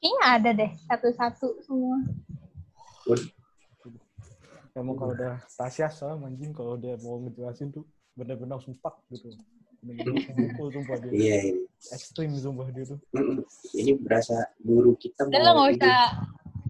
kayaknya 0.00 0.24
ada 0.24 0.50
deh 0.56 0.70
satu-satu 0.88 1.60
semua 1.60 1.96
Kamu 4.70 4.94
kalau 4.94 5.12
udah 5.18 5.42
Tasya 5.58 5.90
sama 5.90 6.30
anjing 6.30 6.54
kalau 6.54 6.78
dia 6.78 6.94
mau 7.02 7.18
ngejelasin 7.18 7.74
tuh 7.74 7.82
bener-bener 8.14 8.54
langsung 8.54 8.78
pak 8.78 8.94
gitu. 9.10 9.34
Pukul 10.36 10.68
sumpah 10.70 10.96
dia. 11.00 11.10
iya 11.10 11.36
iya. 11.42 11.54
Ekstrim 11.90 12.30
sumpah 12.32 12.68
dia 12.68 12.84
tuh. 12.84 12.98
Ini 13.72 13.96
berasa 13.98 14.36
guru 14.58 14.92
kita 14.94 15.24
udah 15.24 15.32
nggak 15.32 15.56
hidup. 15.70 15.80
usah 15.80 16.00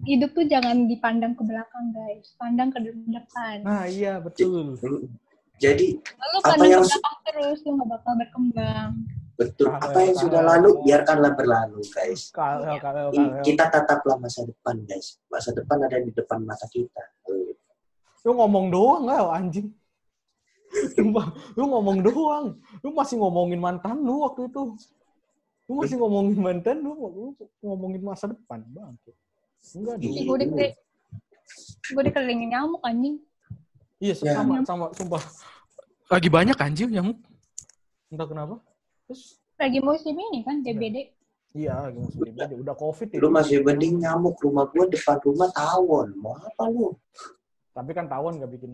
hidup 0.01 0.29
tuh 0.31 0.45
jangan 0.45 0.75
dipandang 0.85 1.33
ke 1.33 1.43
belakang 1.43 1.85
guys 1.91 2.33
pandang 2.35 2.69
ke 2.69 2.79
depan 2.81 3.61
Nah 3.61 3.85
iya 3.85 4.17
betul. 4.17 4.73
Jadi 5.57 5.93
Kalau 6.01 6.37
Apa 6.39 6.47
pandang 6.49 6.71
yang 6.71 6.81
su- 6.81 6.95
belakang 6.95 7.17
terus 7.23 7.57
lu 7.61 7.69
nggak 7.75 7.89
bakal 7.91 8.13
berkembang 8.15 8.91
betul 9.33 9.67
Kalau- 9.67 9.83
apa 9.83 9.97
yang 9.99 10.15
sudah 10.15 10.39
kalau- 10.39 10.51
lalu 10.55 10.69
biarkanlah 10.81 11.31
berlalu 11.33 11.79
guys 11.87 12.21
Kalau 12.29 12.77
kalau 12.77 13.05
I- 13.09 13.17
kalau 13.17 13.41
kita 13.41 13.63
tataplah 13.67 14.17
masa 14.17 14.41
depan 14.41 14.75
guys 14.83 15.17
masa 15.27 15.49
depan 15.51 15.77
ada 15.81 15.97
di 15.97 16.09
depan 16.09 16.39
mata 16.41 16.65
kita 16.65 17.03
lu 18.21 18.31
ngomong 18.31 18.69
doang 18.69 19.01
nggak 19.03 19.21
anjing. 19.31 19.67
Sumpah, 20.71 21.25
lu 21.59 21.63
ngomong 21.67 21.97
doang. 21.99 22.45
Lu 22.79 22.89
masih 22.95 23.19
ngomongin 23.19 23.59
mantan 23.59 23.99
lu 23.99 24.23
waktu 24.23 24.47
itu. 24.47 24.61
Lu 25.67 25.73
masih 25.83 25.95
ngomongin 25.99 26.37
mantan 26.39 26.77
lu, 26.79 26.91
lu 26.95 27.23
ngomongin 27.63 28.01
masa 28.03 28.31
depan 28.31 28.63
bang. 28.71 28.95
Enggak. 29.77 29.95
Iya. 30.01 30.21
gue 30.25 30.37
dikeliling 30.41 30.73
gue 31.91 32.03
dikelilingin 32.07 32.49
nyamuk 32.55 32.81
anjing 32.81 33.19
Iya, 34.01 34.17
Ya. 34.25 34.33
sama 34.41 34.65
sama 34.65 34.85
sumpah. 34.97 35.21
Lagi 36.09 36.25
banyak 36.31 36.57
anjir 36.57 36.89
nyamuk. 36.89 37.21
Entah 38.09 38.25
kenapa. 38.25 38.55
Terus 39.05 39.37
lagi 39.61 39.77
musim 39.77 40.17
ini 40.17 40.41
kan 40.41 40.65
DBD 40.65 41.13
iya, 41.53 41.85
lagi 41.85 42.01
musim 42.01 42.25
DBD. 42.25 42.57
Udah 42.57 42.73
Covid 42.73 43.13
lu 43.13 43.29
itu. 43.29 43.29
masih 43.29 43.57
mending 43.61 44.01
nyamuk 44.01 44.41
rumah 44.41 44.65
gua 44.73 44.89
depan 44.89 45.21
rumah 45.21 45.53
tawon 45.53 46.17
mau 46.17 46.33
apa 46.33 46.65
lu 46.65 46.97
Tapi 47.71 47.91
kan 47.93 48.09
tawon 48.09 48.41
nggak 48.41 48.51
bikin 48.57 48.71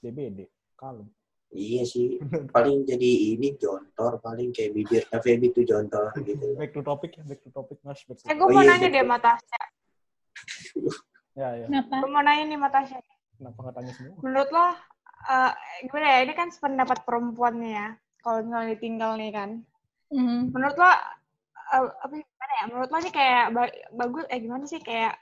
DBD. 0.00 0.48
Kalem. 0.78 1.10
iya 1.50 1.82
sih 1.82 2.20
paling 2.54 2.86
jadi 2.86 3.10
ini 3.34 3.58
jontor 3.58 4.22
paling 4.22 4.54
kayak 4.54 4.78
bibirnya 4.78 5.18
Feby 5.18 5.50
tuh 5.50 5.64
jontor 5.66 6.14
gitu 6.22 6.54
Back 6.60 6.70
to 6.70 6.80
topic 6.86 7.18
ya, 7.18 7.22
back 7.26 7.40
to 7.42 7.50
topic 7.50 7.78
mas. 7.82 7.98
Back 8.06 8.22
to 8.22 8.30
Eh, 8.30 8.34
gue 8.38 8.46
Oh 8.46 8.52
mau 8.54 8.62
iya, 8.62 8.70
nanya 8.78 8.88
deh, 8.88 9.02
Matasya. 9.02 9.60
Ya, 11.34 11.48
ya. 11.54 11.66
kenapa 11.66 11.94
Gue 12.02 12.10
mau 12.10 12.22
nanya 12.22 12.44
nih, 12.46 12.58
Matasya. 12.58 12.98
Kenapa 13.38 13.58
nggak 13.62 13.74
tanya 13.74 13.92
semua? 13.94 14.14
Menurut 14.22 14.50
lo, 14.50 14.66
eh, 15.30 15.50
gimana 15.82 16.06
ya, 16.06 16.18
ini 16.26 16.34
kan 16.34 16.48
pendapat 16.52 16.98
perempuannya 17.06 17.70
ya. 17.70 17.88
Kalau 18.20 18.38
misalnya 18.44 18.68
ditinggal 18.74 19.12
nih 19.16 19.30
kan. 19.32 19.50
Mhm. 20.10 20.38
Menurut 20.52 20.76
lo, 20.76 20.90
eh, 21.74 21.86
apa 22.04 22.14
gimana 22.14 22.52
ya, 22.58 22.64
menurut 22.68 22.90
lo 22.90 22.98
nih 22.98 23.14
kayak 23.14 23.44
ba- 23.54 23.78
bagus, 23.94 24.24
eh 24.28 24.38
gimana 24.38 24.64
sih, 24.66 24.80
kayak 24.82 25.14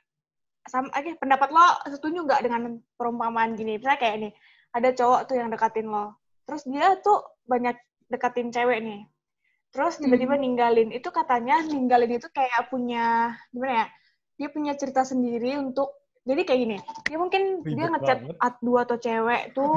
sama 0.67 0.91
aja 0.99 1.15
pendapat 1.21 1.49
lo 1.55 1.63
setuju 1.87 2.27
nggak 2.27 2.43
dengan 2.43 2.63
perumpamaan 2.99 3.55
gini? 3.55 3.79
Misalnya 3.79 4.01
kayak 4.03 4.17
nih, 4.19 4.33
ada 4.77 4.93
cowok 4.93 5.33
tuh 5.33 5.37
yang 5.41 5.49
dekatin 5.49 5.89
lo. 5.89 6.21
Terus 6.45 6.63
dia 6.69 7.01
tuh 7.01 7.25
banyak 7.49 7.75
dekatin 8.13 8.53
cewek 8.53 8.85
nih. 8.85 9.09
Terus 9.73 9.97
tiba-tiba 9.97 10.37
ninggalin. 10.37 10.93
Itu 10.93 11.09
katanya 11.09 11.65
ninggalin 11.65 12.13
itu 12.21 12.29
kayak 12.29 12.69
punya, 12.69 13.33
gimana 13.51 13.85
ya, 13.85 13.87
dia 14.37 14.49
punya 14.53 14.73
cerita 14.77 15.03
sendiri 15.03 15.57
untuk 15.57 15.97
jadi 16.27 16.43
kayak 16.43 16.61
gini, 16.67 16.77
dia 17.07 17.17
mungkin 17.23 17.43
dia 17.63 17.87
Ribet 17.87 17.91
ngechat 17.95 18.19
banget. 18.27 18.37
at 18.43 18.55
dua 18.59 18.81
atau 18.83 18.97
cewek 18.99 19.43
tuh 19.55 19.75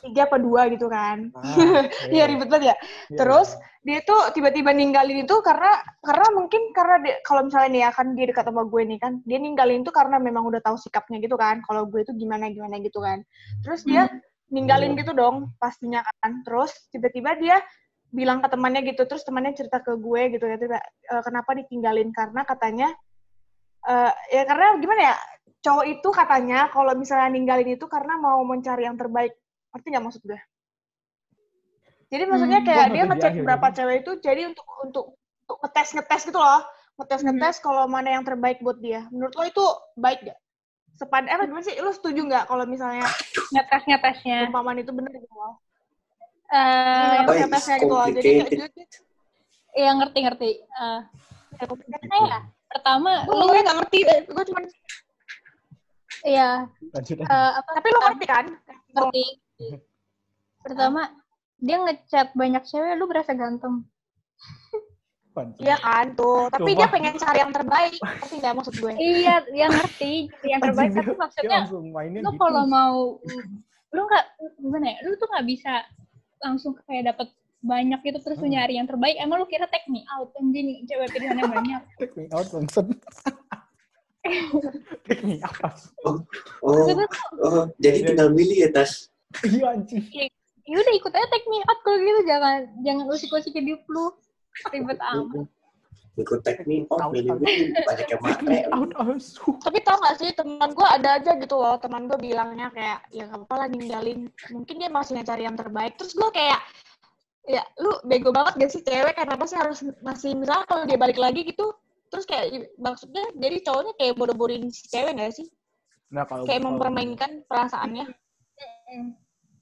tiga 0.00 0.24
apa 0.24 0.36
dua 0.40 0.62
gitu 0.72 0.88
kan. 0.88 1.28
Ah, 1.36 1.84
Iya 2.14 2.24
ribet 2.32 2.48
banget 2.48 2.72
ya. 2.72 2.76
Iya, 2.80 3.18
Terus 3.20 3.48
dia 3.84 3.98
tuh 4.04 4.32
tiba-tiba 4.32 4.72
ninggalin 4.72 5.24
itu 5.24 5.36
karena 5.44 5.72
karena 6.00 6.26
mungkin 6.32 6.72
karena 6.72 6.96
dia, 7.04 7.16
kalau 7.28 7.44
misalnya 7.44 7.68
nih 7.72 7.82
ya 7.84 7.90
kan 7.92 8.06
dia 8.16 8.24
dekat 8.28 8.44
sama 8.48 8.62
gue 8.64 8.82
nih 8.88 8.98
kan, 9.00 9.12
dia 9.28 9.38
ninggalin 9.40 9.84
itu 9.84 9.92
karena 9.92 10.16
memang 10.16 10.48
udah 10.48 10.60
tahu 10.64 10.80
sikapnya 10.80 11.20
gitu 11.20 11.36
kan. 11.36 11.60
Kalau 11.68 11.84
gue 11.84 12.00
itu 12.04 12.12
gimana 12.16 12.48
gimana 12.48 12.80
gitu 12.80 13.04
kan. 13.04 13.20
Terus 13.60 13.84
dia 13.84 14.08
ninggalin 14.48 14.96
gitu 14.96 15.12
dong 15.12 15.52
pastinya 15.60 16.00
kan. 16.24 16.40
Terus 16.48 16.72
tiba-tiba 16.88 17.36
dia 17.36 17.60
bilang 18.10 18.42
ke 18.42 18.48
temannya 18.50 18.82
gitu, 18.90 19.06
terus 19.06 19.22
temannya 19.22 19.54
cerita 19.54 19.78
ke 19.86 19.94
gue 19.94 20.34
gitu 20.34 20.42
ya, 20.42 20.58
tiba, 20.58 20.82
"E, 20.82 21.14
kenapa 21.22 21.54
ditinggalin 21.54 22.10
karena 22.10 22.42
katanya 22.42 22.90
eh, 23.88 24.12
ya 24.36 24.42
karena 24.48 24.66
gimana 24.82 25.02
ya 25.12 25.16
cowok 25.64 25.84
itu 25.92 26.08
katanya 26.20 26.58
kalau 26.74 26.92
misalnya 26.96 27.28
ninggalin 27.34 27.68
itu 27.76 27.86
karena 27.94 28.14
mau 28.20 28.40
mencari 28.44 28.82
yang 28.88 28.96
terbaik. 29.00 29.32
Ngerti 29.72 29.86
nggak 29.92 30.04
maksud 30.06 30.22
gue? 30.26 30.40
Jadi 32.10 32.24
maksudnya 32.26 32.60
Hmm, 32.60 32.66
kayak 32.66 32.86
dia 32.94 33.04
ngecek 33.06 33.34
berapa 33.46 33.66
cewek 33.76 33.96
itu 34.02 34.10
jadi 34.26 34.50
untuk 34.50 34.66
untuk 34.84 35.04
untuk 35.46 35.56
ngetes 35.62 35.88
ngetes 35.94 36.22
gitu 36.28 36.38
loh, 36.42 36.60
ngetes 36.98 37.20
ngetes 37.26 37.54
kalau 37.62 37.84
mana 37.86 38.08
yang 38.18 38.24
terbaik 38.26 38.58
buat 38.66 38.78
dia. 38.82 39.06
Menurut 39.14 39.34
lo 39.38 39.44
itu 39.46 39.64
baik 39.94 40.18
gak? 40.26 40.38
Sepan 41.00 41.24
eh 41.30 41.38
gimana 41.48 41.64
sih? 41.66 41.76
Lo 41.84 41.90
setuju 41.94 42.20
nggak 42.28 42.44
kalau 42.50 42.64
misalnya 42.68 43.06
ngetes 43.54 43.82
ngetesnya 43.88 44.34
perumpamaan 44.42 44.78
itu 44.82 44.92
bener 44.96 45.12
gitu 45.16 45.34
loh? 45.34 45.54
eh 46.58 47.16
Baik, 47.26 47.46
Ngetes-ngetesnya 47.46 47.76
gitu 47.82 47.94
loh. 47.98 48.08
Jadi 48.16 48.30
complicated. 48.34 48.60
ya 49.80 49.90
ngerti 49.98 50.18
ngerti 50.24 50.48
Eh, 50.80 51.00
gimana 51.86 52.16
ya 52.30 52.38
pertama 52.70 53.26
gue 53.26 53.34
lu 53.34 53.44
gue 53.50 53.60
nggak 53.60 53.76
ngerti, 53.82 53.98
gue 54.30 54.44
cuma 54.46 54.60
ya 56.22 56.50
Lanjut 56.94 57.16
aja. 57.18 57.26
eh, 57.26 57.50
apa 57.58 57.68
tapi 57.74 57.86
lo 57.90 57.98
ngerti 58.06 58.26
kan? 58.28 58.46
ngerti 58.94 59.24
pertama 60.60 61.00
dia 61.60 61.76
ngechat 61.76 62.32
banyak 62.32 62.62
cewek 62.64 62.96
lu 62.96 63.04
berasa 63.04 63.36
ganteng? 63.36 63.84
Iya 65.62 65.78
kan 65.78 66.12
tuh, 66.18 66.50
tapi 66.52 66.74
Coba. 66.74 66.78
dia 66.84 66.88
pengen 66.90 67.14
cari 67.16 67.38
yang 67.38 67.54
terbaik. 67.54 67.96
Ngerti 67.96 68.34
nggak 68.42 68.54
maksud 68.60 68.74
gue? 68.76 68.92
iya 68.98 69.34
dia 69.46 69.66
ngerti 69.70 70.12
yang 70.44 70.60
terbaik 70.60 70.90
tapi 70.92 71.12
maksudnya 71.16 71.58
lu 71.70 72.30
gitu. 72.30 72.30
kalau 72.36 72.64
mau 72.68 73.16
lu 73.90 74.00
nggak 74.04 74.24
gimana 74.58 74.86
ya 74.90 74.96
lu 75.06 75.14
tuh 75.16 75.28
nggak 75.30 75.46
bisa 75.48 75.72
langsung 76.44 76.72
kayak 76.84 77.14
dapet 77.14 77.28
banyak 77.60 78.00
gitu 78.02 78.18
terus 78.20 78.40
Hmm. 78.40 78.48
nyari 78.48 78.74
yang 78.76 78.88
terbaik. 78.88 79.16
Emang 79.16 79.38
lu 79.38 79.46
kira 79.46 79.68
take 79.68 79.84
me 79.86 80.00
out? 80.10 80.32
Anjing 80.34 80.84
cewek 80.84 81.08
pilihannya 81.10 81.44
banyak. 81.44 81.82
Take 82.00 82.14
me 82.16 82.24
out 82.32 82.48
bangsat. 82.48 82.86
Take 85.08 85.24
me 85.24 85.40
out. 85.40 85.76
oh 86.04 86.20
Maksudnya 86.62 87.06
oh 87.40 87.64
jadi 87.76 87.98
Iya. 88.00 88.06
tinggal 88.12 88.28
milih 88.30 88.58
ya 88.58 88.70
tas? 88.70 89.08
Iya 89.42 89.72
anjing. 89.72 90.04
ya 90.62 90.76
udah 90.76 90.94
ikut 90.94 91.10
aja 91.10 91.26
take 91.28 91.48
me 91.48 91.58
out. 91.64 91.78
Kalau 91.82 91.98
gitu 91.98 92.20
jangan 92.24 92.58
jangan 92.80 93.04
usik-usik 93.08 93.52
hidup 93.52 93.80
lu. 93.88 94.12
Ribet 94.68 95.00
amat. 95.00 95.48
Ikut 96.18 96.42
teknik 96.42 96.84
oh 96.90 97.00
Out, 97.00 97.14
milih 97.14 97.32
banyak 97.32 98.06
yang 98.10 98.20
Take 98.20 98.44
me 98.44 98.60
matre 98.60 98.68
out. 98.68 98.90
Tapi 99.62 99.78
tau 99.80 99.96
gak 99.96 100.16
sih 100.20 100.28
teman 100.34 100.68
gue 100.68 100.84
ada 100.84 101.16
aja 101.16 101.32
gitu 101.38 101.56
loh. 101.56 101.80
Teman 101.80 102.04
gue 102.06 102.18
bilangnya 102.18 102.68
kayak 102.70 103.08
ya 103.08 103.24
gak 103.24 103.40
apa 103.40 103.54
lah 103.56 103.68
ninggalin. 103.70 104.28
Mungkin 104.52 104.74
dia 104.76 104.90
masih 104.90 105.22
cari 105.22 105.48
yang 105.48 105.56
terbaik. 105.56 105.96
Terus 105.96 106.12
gue 106.12 106.28
kayak 106.30 106.60
ya 107.48 107.62
lu 107.80 107.90
bego 108.04 108.30
banget 108.34 108.60
gak 108.60 108.72
sih 108.72 108.82
cewek? 108.84 109.16
Kenapa 109.16 109.44
sih 109.48 109.56
harus 109.56 109.80
masih 110.04 110.36
misalnya 110.36 110.66
kalau 110.68 110.84
dia 110.84 110.98
balik 111.00 111.16
lagi 111.16 111.44
gitu 111.46 111.72
terus 112.10 112.26
kayak 112.26 112.74
maksudnya 112.74 113.22
jadi 113.38 113.62
cowoknya 113.62 113.94
kayak 113.94 114.18
bodoh-bodohin 114.18 114.66
si 114.74 114.90
cewek 114.90 115.14
gak 115.14 115.30
sih? 115.30 115.46
Nah, 116.10 116.26
kalau 116.26 116.42
kayak 116.42 116.58
kalau- 116.66 116.74
mempermainkan 116.74 117.46
perasaannya. 117.46 118.10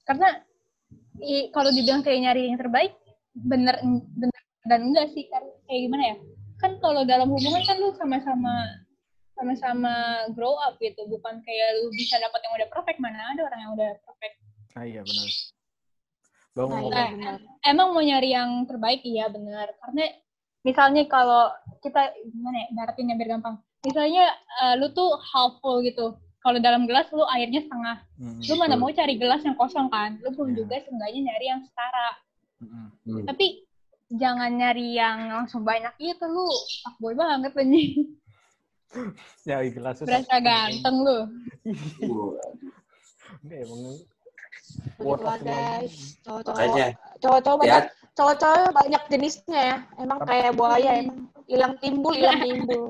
Karena 0.01 0.41
i, 1.21 1.53
kalau 1.53 1.69
dibilang 1.69 2.01
kayak 2.01 2.25
nyari 2.25 2.49
yang 2.49 2.57
terbaik 2.57 2.97
bener 3.37 3.77
bener 4.17 4.41
dan 4.65 4.89
enggak 4.89 5.13
sih 5.13 5.29
kan 5.29 5.45
kayak 5.69 5.81
gimana 5.85 6.03
ya? 6.03 6.17
Kan 6.57 6.81
kalau 6.81 7.05
dalam 7.05 7.29
hubungan 7.29 7.61
kan 7.63 7.77
lu 7.77 7.93
sama-sama 7.95 8.81
sama-sama 9.37 10.25
grow 10.33 10.57
up 10.65 10.75
gitu. 10.81 11.05
Bukan 11.05 11.45
kayak 11.45 11.69
lu 11.85 11.93
bisa 11.93 12.17
dapat 12.17 12.41
yang 12.43 12.53
udah 12.57 12.67
perfect 12.73 12.99
mana 12.99 13.21
ada 13.31 13.45
orang 13.45 13.59
yang 13.61 13.71
udah 13.77 13.91
perfect. 14.03 14.35
Ah, 14.73 14.83
iya 14.89 15.05
benar. 15.05 15.29
Dong. 16.53 16.69
Nah, 16.69 16.81
iya 16.81 17.05
benar. 17.13 17.35
emang 17.63 17.87
mau 17.93 18.01
nyari 18.01 18.29
yang 18.31 18.65
terbaik 18.65 19.01
iya 19.03 19.29
benar 19.29 19.69
karena 19.79 20.09
misalnya 20.61 21.05
kalau 21.05 21.47
kita 21.79 22.11
gimana 22.25 22.65
ya 22.65 22.67
baratinnya 22.73 23.15
biar 23.15 23.29
gampang. 23.33 23.55
Misalnya 23.79 24.25
eh, 24.59 24.73
lu 24.75 24.91
tuh 24.91 25.15
half 25.15 25.61
full 25.61 25.79
gitu. 25.81 26.17
Kalau 26.39 26.55
dalam 26.59 26.87
gelas 26.87 27.07
lu 27.11 27.23
airnya 27.27 27.59
setengah. 27.59 27.97
Mm, 28.15 28.39
lu 28.43 28.53
mana 28.55 28.75
mau 28.75 28.87
cari 28.89 29.15
gelas 29.15 29.43
yang 29.43 29.55
kosong 29.55 29.87
kan? 29.87 30.15
Lu 30.23 30.31
pun 30.31 30.51
Iya. 30.51 30.63
juga 30.63 30.75
seenggaknya 30.79 31.19
nyari 31.31 31.45
yang 31.47 31.61
setara. 31.63 32.09
Mm, 32.59 32.87
Hmm. 33.07 33.25
tapi 33.27 33.47
jangan 34.09 34.51
nyari 34.51 34.95
yang 34.95 35.17
langsung 35.29 35.63
banyak. 35.63 35.91
Gitu 35.95 36.25
lu 36.25 36.47
fuckboy 36.83 37.13
banget 37.13 37.51
anjing. 37.55 37.93
Ya, 39.45 39.61
gelas 39.69 40.01
berasa 40.01 40.41
ganteng 40.41 40.97
lu. 41.05 41.17
Enggak, 43.39 43.59
emang 43.61 43.81
Begitulah 44.97 45.37
guys. 45.39 46.19
Cowok-cowok. 46.21 46.57
Makanya 46.59 46.87
Cowok-cowok 47.19 47.59
ya 47.59 47.71
banyak. 47.71 47.85
Cowok-cowok 48.13 48.71
banyak 48.75 49.03
jenisnya 49.07 49.59
ya. 49.61 49.77
Emang 49.97 50.19
kayak 50.23 50.51
buaya 50.53 50.91
emang. 50.97 51.19
Hilang 51.47 51.73
timbul, 51.79 52.13
hilang 52.13 52.39
timbul. 52.45 52.83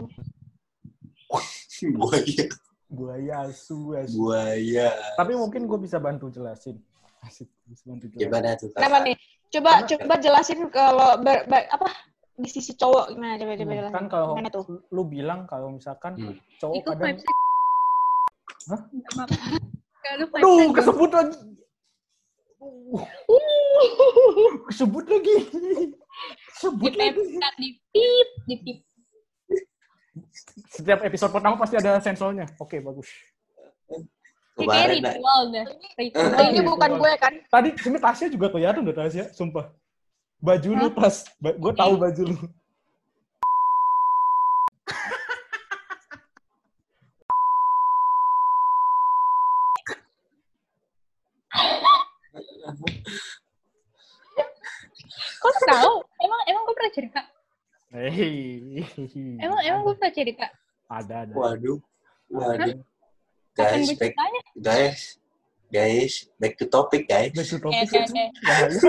buaya, 1.96 2.44
buaya 2.90 3.36
asu, 3.48 3.96
asu. 3.96 4.20
buaya. 4.20 4.90
Tapi 5.16 5.34
mungkin 5.34 5.64
gue 5.64 5.80
bisa 5.80 5.96
bantu 5.96 6.28
jelasin. 6.28 6.76
Asik, 7.22 7.48
bisa 7.64 7.84
bantu 7.86 8.10
jelasin. 8.10 8.26
Gimana 8.28 8.50
tuh? 8.58 8.70
Kenapa 8.74 8.98
nih? 9.02 9.16
Coba 9.50 9.72
coba 9.82 10.16
jelasin 10.18 10.60
kalau 10.70 11.18
ber, 11.20 11.48
ber- 11.48 11.70
apa 11.70 11.88
di 12.36 12.48
sisi 12.48 12.72
cowok 12.74 13.12
gimana 13.12 13.36
coba 13.36 13.52
coba 13.54 13.64
Hmm, 13.66 13.80
jelasin. 13.80 13.96
kan 13.96 14.06
kalau 14.08 14.28
Gimana 14.32 14.50
tuh? 14.50 14.64
lu 14.88 15.04
bilang 15.04 15.40
kalau 15.46 15.68
misalkan 15.72 16.14
Hmm. 16.16 16.36
cowok 16.58 16.76
itu 16.76 16.90
kadang 16.90 17.16
Hah? 18.70 18.82
gua. 20.36 20.76
kesebut 20.76 21.12
lagi. 21.12 21.36
Kesebut 24.68 25.06
lagi. 25.08 25.36
Kesebut 26.52 26.92
di 26.92 27.00
lagi. 27.00 27.40
pep 27.40 27.56
di 27.56 27.70
pip 27.96 28.30
di 28.44 28.56
pip 28.60 28.80
Setiap 30.68 31.00
episode 31.08 31.32
pertama 31.32 31.56
pasti 31.56 31.80
ada 31.80 32.04
sensornya. 32.04 32.44
Oke, 32.60 32.84
bagus. 32.84 33.08
Ini 34.60 34.68
kayak 34.68 34.92
Kemarin, 34.92 35.00
Nak. 35.00 35.16
ritual 35.96 36.36
Oh, 36.36 36.44
ini 36.52 36.60
bukan 36.60 36.92
gue 37.00 37.12
kan? 37.16 37.34
Tadi 37.48 37.70
sini 37.80 37.96
Tasya 37.96 38.28
juga 38.28 38.52
kelihatan 38.52 38.84
udah 38.84 39.08
Tasya, 39.08 39.32
sumpah. 39.32 39.72
Baju 40.44 40.70
lu 40.76 40.88
pas, 40.92 41.16
gue 41.40 41.74
tahu 41.76 41.94
baju 41.96 42.24
lu. 42.36 42.40
kok 55.40 55.56
tahu 55.66 55.96
emang 56.20 56.42
emang 56.52 56.62
gue 56.68 56.76
pernah 56.76 56.89
cerita 57.00 57.22
Hei. 57.90 58.84
emang 59.40 59.60
emang 59.64 59.82
gue 59.88 59.96
pernah 59.98 60.14
cerita 60.14 60.46
ada 60.90 61.30
ada. 61.30 61.34
Waduh, 61.38 61.78
waduh. 62.34 62.82
Guys, 63.54 63.94
back, 63.94 64.14
guys, 64.58 65.00
guys, 65.70 66.14
back 66.42 66.58
to 66.58 66.66
topic 66.66 67.06
guys. 67.06 67.30
Back 67.30 67.46
to 67.46 67.62
oke 67.62 67.70
topic. 67.70 67.86
oke 67.86 67.98
oke 68.10 68.24
Bahaya. 68.42 68.80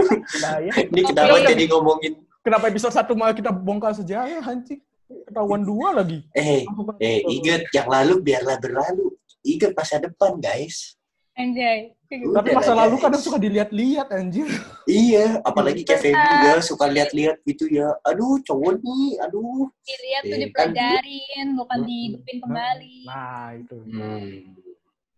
Bahaya. 0.41 0.73
Ini 0.91 1.01
kenapa 1.05 1.35
Oke. 1.37 1.49
jadi 1.53 1.65
ngomongin? 1.69 2.13
Kenapa 2.41 2.65
episode 2.73 2.95
satu 2.97 3.13
malah 3.13 3.37
kita 3.37 3.53
bongkar 3.53 3.93
sejarah, 3.93 4.41
anjing? 4.41 4.81
Ketahuan 5.29 5.61
dua 5.61 6.01
lagi. 6.01 6.25
Eh, 6.33 6.65
eh, 7.03 7.21
ingat 7.29 7.69
yang 7.75 7.91
lalu 7.91 8.23
biarlah 8.25 8.57
berlalu. 8.57 9.13
Ingat 9.45 9.77
masa 9.77 10.01
depan 10.01 10.41
guys. 10.41 10.97
Anjay 11.41 11.79
Tapi 12.11 12.27
Udah 12.27 12.43
masa 12.59 12.75
lah, 12.75 12.91
lalu 12.91 12.97
kadang 12.99 13.23
suka 13.23 13.39
dilihat-lihat, 13.39 14.11
anjir. 14.11 14.51
Iya, 14.91 15.39
apalagi 15.47 15.87
kayak 15.87 16.03
Feby 16.03 16.37
ya 16.43 16.55
suka 16.59 16.85
lihat-lihat 16.91 17.37
gitu 17.47 17.65
ya. 17.71 17.87
Aduh, 18.03 18.43
cowok 18.43 18.83
nih, 18.83 19.15
aduh. 19.23 19.71
dilihat 19.87 20.23
tuh 20.27 20.29
Iya, 20.35 20.39
dipelajarin 20.51 21.47
bukan 21.55 21.79
Hmm. 21.79 21.87
dihidupin 21.87 22.37
kembali 22.43 22.97
Nah, 23.07 23.47
itu. 23.55 23.77
Hmm. 23.87 24.27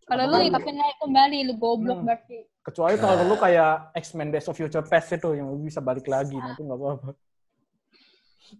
kalau 0.04 0.24
lu 0.28 0.36
hidupin 0.44 0.76
lagi 0.76 0.94
kembali 1.00 1.38
lu 1.48 1.54
goblok 1.56 1.98
Hmm. 2.04 2.06
berarti 2.12 2.38
Kecuali 2.62 2.94
kalau 3.00 3.14
lu 3.26 3.36
kayak 3.40 3.72
X-Men 3.98 4.28
Days 4.30 4.46
of 4.46 4.54
Future 4.54 4.84
Past 4.86 5.10
itu 5.16 5.28
yang 5.34 5.48
lu 5.50 5.58
bisa 5.64 5.80
balik 5.82 6.06
lagi, 6.06 6.36
nah 6.36 6.52
itu 6.52 6.62
nggak 6.62 6.78
apa-apa. 6.78 7.10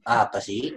Apa 0.02 0.38
sih? 0.40 0.72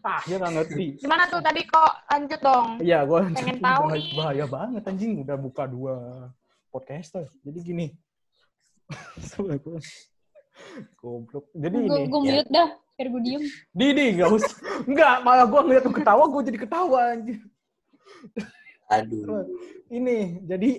Ah, 0.00 0.22
ya 0.26 0.38
nggak 0.38 0.52
ngerti. 0.54 0.86
Gimana 1.02 1.26
tuh 1.26 1.40
tadi 1.42 1.62
kok 1.66 1.92
lanjut 2.10 2.40
dong? 2.40 2.68
Iya, 2.78 2.98
gue 3.02 3.20
Pengen 3.34 3.58
tahu 3.58 3.82
bahaya, 3.88 3.98
nih. 3.98 4.04
bahaya 4.14 4.44
banget 4.46 4.82
anjing 4.86 5.12
udah 5.26 5.36
buka 5.36 5.64
dua 5.66 5.94
podcaster. 6.70 7.26
Jadi 7.42 7.58
gini. 7.62 7.86
Gua. 9.38 9.78
Goblok. 11.02 11.50
Jadi 11.50 11.76
gue 11.82 11.98
ini. 11.98 12.06
gue 12.06 12.20
ya. 12.22 12.32
mute 12.38 12.50
dah 12.50 12.70
biar 12.94 13.08
gue 13.10 13.22
diem 13.26 13.42
Didi, 13.74 14.06
nggak 14.14 14.30
usah. 14.30 14.54
Enggak, 14.86 15.14
malah 15.26 15.46
gue 15.50 15.60
ngeliat 15.66 15.82
lu 15.82 15.90
ketawa, 15.90 16.24
gue 16.30 16.42
jadi 16.46 16.58
ketawa 16.62 17.00
anjir. 17.10 17.38
Aduh. 18.86 19.50
Ini, 19.90 20.46
jadi 20.46 20.70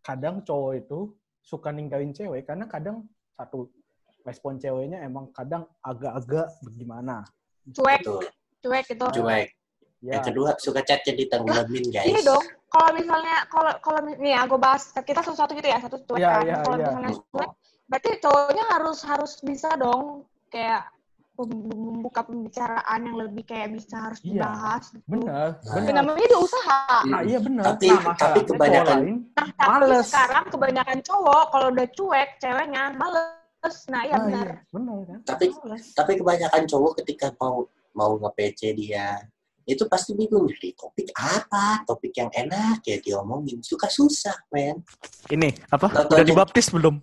kadang 0.00 0.40
cowok 0.40 0.72
itu 0.80 1.12
suka 1.44 1.68
ninggalin 1.68 2.16
cewek 2.16 2.48
karena 2.48 2.64
kadang 2.64 3.04
satu 3.36 3.68
respon 4.28 4.60
ceweknya 4.60 5.00
emang 5.00 5.32
kadang 5.32 5.64
agak-agak 5.80 6.52
bagaimana. 6.60 7.24
Cuek, 7.66 8.00
Betul. 8.00 8.22
cuek 8.60 8.84
gitu. 8.86 9.06
Cuek. 9.18 9.48
Ya, 9.98 10.20
Yang 10.20 10.24
kedua 10.30 10.48
suka 10.60 10.80
chat 10.84 11.02
jadi 11.02 11.26
tenggelamin 11.26 11.90
guys. 11.90 12.06
Ini 12.06 12.22
dong, 12.22 12.44
kalau 12.70 12.90
misalnya 12.94 13.36
kalau 13.50 13.72
kalau 13.82 14.00
nih 14.06 14.36
aku 14.36 14.54
bahas 14.54 14.94
kita 14.94 15.24
sesuatu 15.24 15.56
gitu 15.56 15.66
ya, 15.66 15.82
satu 15.82 15.98
cuek 16.06 16.20
Iya, 16.20 16.30
kan. 16.30 16.42
iya, 16.46 16.56
kalau 16.62 16.76
iya. 16.76 16.84
misalnya 16.86 17.10
cuek, 17.32 17.50
berarti 17.88 18.10
cowoknya 18.22 18.64
harus 18.68 18.98
harus 19.02 19.32
bisa 19.42 19.74
dong 19.74 20.22
kayak 20.48 20.86
mem- 21.34 21.66
membuka 21.66 22.22
pembicaraan 22.22 22.98
yang 23.04 23.16
lebih 23.16 23.42
kayak 23.42 23.74
bisa 23.74 23.96
harus 24.06 24.22
Iya. 24.22 24.38
dibahas. 24.38 24.82
gitu. 24.90 25.02
benar, 25.08 25.48
Nah. 25.50 25.74
benar. 25.74 25.82
Ya, 25.82 25.92
namanya 25.98 26.26
dia 26.26 26.40
usaha. 26.42 26.80
Nah, 27.02 27.20
iya 27.26 27.38
benar. 27.38 27.64
Tapi- 27.74 27.90
nah, 27.90 28.14
tapi 28.14 28.40
kebanyakan- 28.46 29.00
lain, 29.02 29.16
Nah, 29.34 29.48
tapi 29.50 29.70
Males. 29.82 30.06
sekarang 30.06 30.44
kebanyakan 30.46 30.98
cowok 31.02 31.44
kalau 31.50 31.66
udah 31.70 31.86
cuek, 31.90 32.28
ceweknya 32.38 32.82
males. 32.94 33.34
Nah, 33.58 34.02
iya 34.06 34.14
ah, 34.14 34.22
benar. 34.22 34.46
iya, 34.46 34.70
benar 34.70 34.98
kan? 35.02 35.18
Tapi 35.26 35.44
Males. 35.50 35.84
tapi 35.90 36.12
kebanyakan 36.14 36.62
cowok 36.64 36.92
ketika 37.02 37.34
mau 37.42 37.66
mau 37.90 38.14
nge-PC 38.16 38.60
dia 38.78 39.18
itu 39.68 39.84
pasti 39.84 40.14
bingung 40.16 40.48
jadi 40.48 40.72
topik 40.78 41.12
apa 41.12 41.82
topik 41.84 42.14
yang 42.16 42.30
enak 42.32 42.80
ya 42.86 42.96
diomongin 43.02 43.60
suka 43.60 43.90
susah 43.90 44.32
men 44.48 44.80
Ini 45.28 45.52
apa? 45.68 45.90
Contohnya- 45.90 46.22
Udah 46.22 46.24
dibaptis 46.24 46.70
belum? 46.70 47.02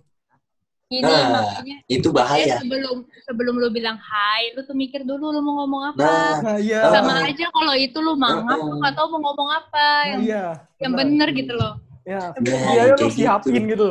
Gini 0.86 1.02
Nah, 1.02 1.50
makanya 1.58 1.76
itu 1.90 2.08
eh, 2.08 2.14
bahaya 2.14 2.56
sebelum 2.62 2.96
sebelum 3.26 3.54
lu 3.58 3.68
bilang 3.74 3.98
hai, 3.98 4.54
lu 4.54 4.62
tuh 4.62 4.74
mikir 4.74 5.02
dulu 5.02 5.34
lu 5.34 5.42
mau 5.42 5.62
ngomong 5.62 5.82
apa. 5.92 5.98
nah 5.98 6.34
Nah, 6.40 6.58
iya. 6.62 6.80
Sama 6.94 7.26
aja 7.26 7.46
kalau 7.50 7.74
itu 7.74 7.98
lu 8.00 8.14
mangap, 8.14 8.54
lu 8.58 8.70
Heeh. 8.70 8.78
nggak 8.80 8.94
tahu 8.94 9.06
mau 9.12 9.20
ngomong 9.28 9.50
apa 9.50 9.82
Nah, 9.82 10.02
yang, 10.08 10.20
iya. 10.24 10.44
yang 10.78 10.92
bener 10.94 11.28
gitu 11.34 11.52
loh. 11.58 11.74
Ya, 12.06 12.30
Nah, 12.38 12.70
iya, 12.72 12.82
lu 12.94 12.96
kayak 13.02 13.12
siapin 13.12 13.62
gitu. 13.66 13.88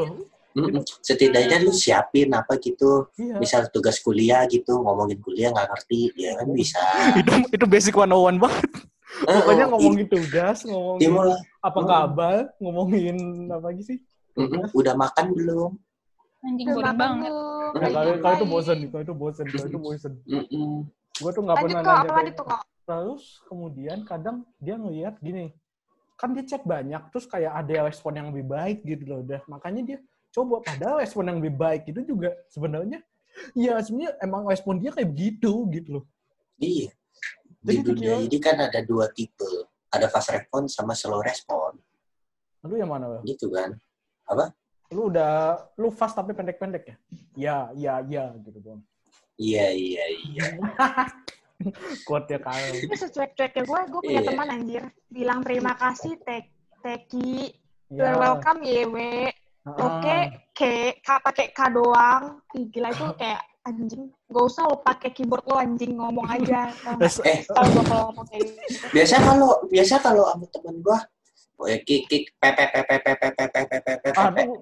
Mm-mm. 0.55 0.81
setidaknya 1.03 1.61
lu 1.61 1.69
siapin 1.69 2.31
apa 2.31 2.55
gitu 2.57 3.11
Iya. 3.19 3.37
misal 3.37 3.67
tugas 3.69 3.99
kuliah 3.99 4.47
gitu 4.47 4.79
ngomongin 4.79 5.19
kuliah 5.19 5.51
nggak 5.51 5.67
ngerti 5.69 6.15
ya 6.15 6.39
kan 6.39 6.47
bisa 6.49 6.79
itu 7.21 7.31
itu 7.51 7.65
basic 7.67 7.93
101 7.93 8.39
banget. 8.39 8.69
Pokoknya 9.15 9.63
Eh, 9.63 9.69
ngomongin 9.71 10.07
tugas, 10.11 10.57
ngomongin 10.67 10.99
dia 10.99 11.09
mulai 11.09 11.39
apa 11.63 11.79
kabar, 11.81 12.37
ngomongin 12.59 13.15
apa 13.47 13.71
lagi 13.71 13.83
sih? 13.85 13.97
mm-mm, 14.35 14.67
udah 14.71 14.93
makan 14.93 15.25
belum 15.31 15.71
Anjing 16.43 16.67
boring 16.69 16.99
banget. 16.99 17.31
Ya, 17.31 17.79
Lagi 17.79 17.93
kalau 17.95 18.13
kalau 18.19 18.35
itu 18.35 18.45
bosen, 18.45 18.77
kalau 18.91 19.03
itu 19.03 19.15
bosen, 19.15 19.45
kalau 19.47 19.67
itu 19.71 19.79
bosen. 19.79 20.13
Mm-mm. 20.27 20.85
Gue 21.15 21.31
tuh 21.31 21.41
nggak 21.41 21.57
pernah 21.57 21.79
kok, 21.79 21.87
nanya 21.87 22.09
apa 22.11 22.13
kayak 22.21 22.35
kok? 22.37 22.61
Terus 22.85 23.23
kemudian 23.47 23.97
kadang 24.05 24.35
dia 24.59 24.75
ngeliat 24.77 25.15
gini, 25.17 25.55
kan 26.15 26.35
dia 26.35 26.43
chat 26.45 26.61
banyak, 26.61 27.01
terus 27.09 27.25
kayak 27.25 27.55
ada 27.55 27.87
respon 27.87 28.13
yang 28.13 28.27
lebih 28.29 28.45
baik 28.45 28.83
gitu 28.83 29.03
loh. 29.09 29.19
Udah 29.23 29.41
makanya 29.47 29.81
dia 29.81 29.97
coba 30.35 30.59
padahal 30.59 30.99
respon 30.99 31.23
yang 31.25 31.39
lebih 31.39 31.55
baik 31.55 31.87
itu 31.87 32.03
juga 32.03 32.35
sebenarnya 32.51 32.99
ya 33.55 33.79
sebenarnya 33.79 34.19
emang 34.19 34.43
respon 34.43 34.75
dia 34.75 34.91
kayak 34.91 35.07
begitu 35.07 35.63
gitu 35.71 35.89
loh. 35.95 36.05
iya 36.57 36.91
Jadi 37.63 37.71
di 37.73 37.81
dunia 37.81 38.13
dikira- 38.13 38.25
ini 38.27 38.37
kan 38.43 38.57
ada 38.59 38.79
dua 38.83 39.07
tipe 39.09 39.47
ada 39.87 40.11
fast 40.11 40.29
respon 40.29 40.67
sama 40.67 40.91
slow 40.91 41.23
respon 41.23 41.79
Lu 42.65 42.75
yang 42.75 42.89
mana? 42.89 43.21
Gitu 43.21 43.47
kan 43.47 43.77
Lu 44.89 45.07
udah 45.07 45.55
lu 45.77 45.87
fast 45.89 46.13
tapi 46.13 46.33
pendek-pendek 46.33 46.83
ya? 46.83 46.95
Ya, 47.35 47.57
ya, 47.73 47.93
ya 48.03 48.23
gitu 48.41 48.59
dong. 48.59 48.81
iya 49.35 49.69
iya 49.69 50.03
iya 50.25 50.45
Quote 52.05 52.35
ya 52.35 52.39
kalau. 52.39 52.67
Tapi 52.67 52.95
secuek-cueknya 52.99 53.63
gue, 53.63 53.79
gue 53.87 54.01
punya 54.03 54.21
Iya. 54.21 54.29
teman 54.29 54.47
anjir. 54.51 54.83
Bilang 55.07 55.39
terima 55.41 55.71
kasih, 55.73 56.19
Tek, 56.19 56.51
Teki. 56.83 57.55
Ya. 57.89 58.11
You're 58.11 58.19
welcome, 58.19 58.59
YW. 58.61 58.97
Ah. 59.65 59.97
Oke, 59.97 60.17
K, 60.53 60.61
K 61.01 61.09
pakai 61.25 61.49
K 61.49 61.59
doang. 61.73 62.37
Ih, 62.53 62.69
gila 62.69 62.93
itu 62.93 63.05
kayak 63.17 63.41
anjing. 63.65 64.13
Gak 64.29 64.45
usah 64.45 64.69
lo 64.69 64.77
pakai 64.85 65.09
keyboard 65.09 65.45
lo 65.49 65.57
anjing 65.57 65.97
ngomong 65.97 66.25
aja. 66.29 66.69
Eh 67.25 67.41
kalau 67.49 67.81
ngomong 68.13 68.25
kayak 68.29 68.45
gitu. 68.45 68.93
biasa 68.93 69.15
kalau 69.25 69.51
biasa 69.65 69.95
kalau 70.05 70.23
sama 70.29 70.45
teman 70.53 70.77
gua 70.85 71.01
Oh 71.55 71.71
ya 71.71 71.79
kick 71.87 72.11
kick 72.11 72.35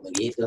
begitu. 0.05 0.45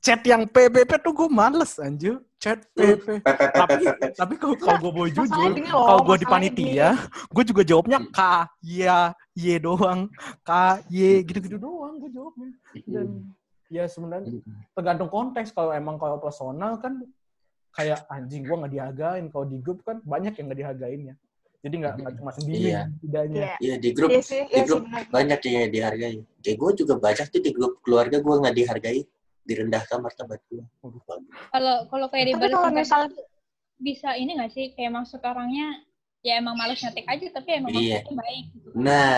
Chat 0.00 0.24
yang 0.24 0.48
PBP 0.48 0.90
tuh 1.04 1.12
gue 1.12 1.28
males 1.28 1.76
anjir. 1.76 2.16
Chat 2.40 2.64
PP. 2.72 3.20
Tapi 3.20 3.84
tapi 4.16 4.34
kalau 4.40 4.56
kalau 4.56 4.78
gue 4.88 4.92
mau 4.96 5.06
jujur, 5.06 5.52
kalau 5.68 6.00
gue 6.08 6.16
di 6.16 6.26
panitia, 6.26 6.96
gue 7.28 7.44
juga 7.44 7.62
jawabnya 7.62 8.00
K, 8.08 8.20
ya, 8.64 9.12
Y 9.36 9.60
doang, 9.60 10.08
K, 10.42 10.80
Y, 10.90 11.22
gitu-gitu 11.28 11.60
doang 11.60 12.00
gue 12.00 12.10
jawabnya. 12.10 12.50
Dan 12.88 13.36
ya 13.72 13.88
sebenarnya 13.88 14.28
tergantung 14.76 15.08
konteks. 15.08 15.56
Kalau 15.56 15.72
emang 15.72 15.96
kalau 15.96 16.20
personal 16.20 16.76
kan 16.76 17.00
kayak 17.72 18.04
anjing 18.12 18.44
gue 18.44 18.52
nggak 18.52 18.72
dihargain. 18.76 19.24
Kalau 19.32 19.46
di 19.48 19.56
grup 19.64 19.80
kan 19.80 20.04
banyak 20.04 20.36
yang 20.36 20.46
nggak 20.52 20.60
dihargainnya. 20.60 21.14
Jadi 21.62 21.74
nggak 21.78 21.94
nggak 22.04 22.14
cuma 22.20 22.30
sendiri 22.36 22.64
Iya. 22.68 22.82
tidaknya. 23.00 23.40
Iya. 23.40 23.54
Iya 23.62 23.74
di 23.80 23.90
grup 23.96 24.10
Iya 24.12 24.20
sih, 24.20 24.42
di 24.44 24.52
iya 24.52 24.64
grup 24.68 24.82
banyak 25.08 25.40
yang 25.48 25.70
dihargai. 25.72 26.16
Kayak 26.42 26.56
gue 26.60 26.70
juga 26.84 26.94
banyak 27.00 27.26
tuh 27.32 27.40
di 27.40 27.50
grup 27.54 27.72
keluarga 27.80 28.16
gue 28.20 28.34
nggak 28.44 28.56
dihargai, 28.58 29.00
direndahkan 29.46 29.98
martabat 30.02 30.42
gue. 30.52 30.64
Kalau 31.48 31.74
kalau 31.88 32.06
kayak 32.12 32.24
di 32.28 32.34
kalau 32.36 32.68
misal 32.74 33.08
bisa 33.78 34.14
ini 34.18 34.36
nggak 34.38 34.52
sih 34.52 34.66
kayak 34.76 34.94
maksud 34.94 35.22
orangnya 35.22 35.82
ya 36.22 36.38
emang 36.38 36.54
males 36.54 36.78
ngetik 36.78 37.06
aja 37.06 37.26
tapi 37.34 37.50
emang 37.58 37.74
Iya. 37.74 37.98
maksudnya 38.06 38.14
baik 38.22 38.44
gitu. 38.54 38.68
Nah, 38.78 39.10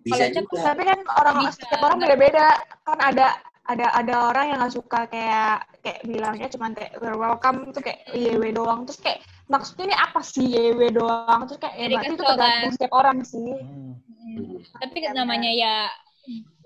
bisa 0.00 0.14
Kalau 0.18 0.32
chat 0.32 0.44
juga. 0.44 0.60
tapi 0.64 0.82
kan 0.82 0.98
orang 1.14 1.36
Bisa. 1.40 1.52
setiap 1.58 1.80
orang 1.82 1.98
beda-beda 1.98 2.46
kan 2.82 2.98
ada 3.00 3.26
ada 3.62 3.86
ada 3.92 4.14
orang 4.26 4.44
yang 4.48 4.58
nggak 4.58 4.74
suka 4.74 5.00
kayak 5.06 5.54
kayak 5.80 6.00
bilangnya 6.02 6.48
cuma 6.48 6.66
kayak 6.70 6.98
"We're 6.98 7.14
welcome 7.14 7.70
tuh 7.70 7.78
kayak 7.80 8.10
YW 8.10 8.42
doang 8.52 8.84
terus 8.84 8.98
kayak 8.98 9.20
maksudnya 9.46 9.84
ini 9.86 9.96
apa 9.96 10.20
sih 10.20 10.44
YW 10.44 10.80
doang 10.92 11.46
terus 11.46 11.58
kayak 11.58 11.76
ya 11.76 11.84
Jadi 11.84 11.94
berarti 11.94 12.06
itu 12.08 12.16
kesel 12.16 12.26
kan. 12.26 12.34
tergantung 12.34 12.72
setiap 12.74 12.92
orang 12.92 13.18
sih 13.22 13.50
Hmm. 13.52 13.92
Hmm. 14.22 14.56
Tapi 14.78 14.96
namanya 15.10 15.50
ya 15.50 15.74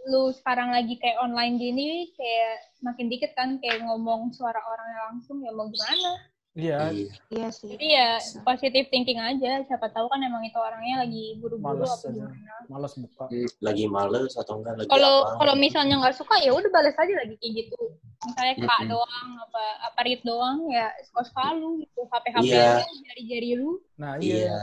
lu 0.07 0.31
sekarang 0.31 0.71
lagi 0.71 0.95
kayak 0.97 1.19
online 1.19 1.57
gini 1.57 1.89
kayak 2.15 2.53
makin 2.81 3.07
dikit 3.07 3.35
kan 3.35 3.59
kayak 3.59 3.83
ngomong 3.83 4.31
suara 4.31 4.61
orangnya 4.63 5.01
langsung 5.11 5.43
ya 5.43 5.51
mau 5.51 5.67
gimana. 5.67 6.11
Iya, 6.57 6.89
Iya. 6.89 7.13
iya 7.29 7.49
sih 7.53 7.69
Jadi 7.69 7.87
ya 7.93 8.09
positive 8.41 8.89
thinking 8.89 9.21
aja. 9.21 9.61
Siapa 9.63 9.93
tahu 9.93 10.09
kan 10.09 10.19
emang 10.19 10.41
itu 10.41 10.57
orangnya 10.57 11.05
lagi 11.05 11.37
buru-buru 11.37 11.85
apa 11.85 12.01
aja. 12.01 12.09
gimana. 12.09 12.55
males 12.67 12.95
buka. 12.97 13.25
Hmm, 13.29 13.49
Lagi 13.61 13.85
males 13.87 14.33
atau 14.35 14.55
enggak 14.57 14.75
lagi 14.75 14.89
Kalau 14.89 15.15
apa? 15.23 15.37
kalau 15.37 15.55
misalnya 15.55 15.95
nggak 16.01 16.17
suka 16.17 16.35
ya 16.41 16.51
udah 16.51 16.71
balas 16.73 16.97
aja 16.97 17.13
lagi 17.15 17.37
kayak 17.37 17.53
gitu. 17.61 17.81
Misalnya 18.25 18.55
kak 18.59 18.81
Mm-mm. 18.81 18.89
doang 18.89 19.29
apa 19.39 19.65
apa 19.85 20.01
read 20.01 20.21
doang 20.25 20.59
ya 20.67 20.87
suka 21.05 21.45
lu 21.53 21.69
gitu. 21.79 22.01
HP 22.03 22.25
HP 22.27 22.45
Iya. 22.49 22.73
jari-jari 23.05 23.51
lu. 23.55 23.71
Nah 23.95 24.13
iya. 24.17 24.37
Iya. 24.41 24.61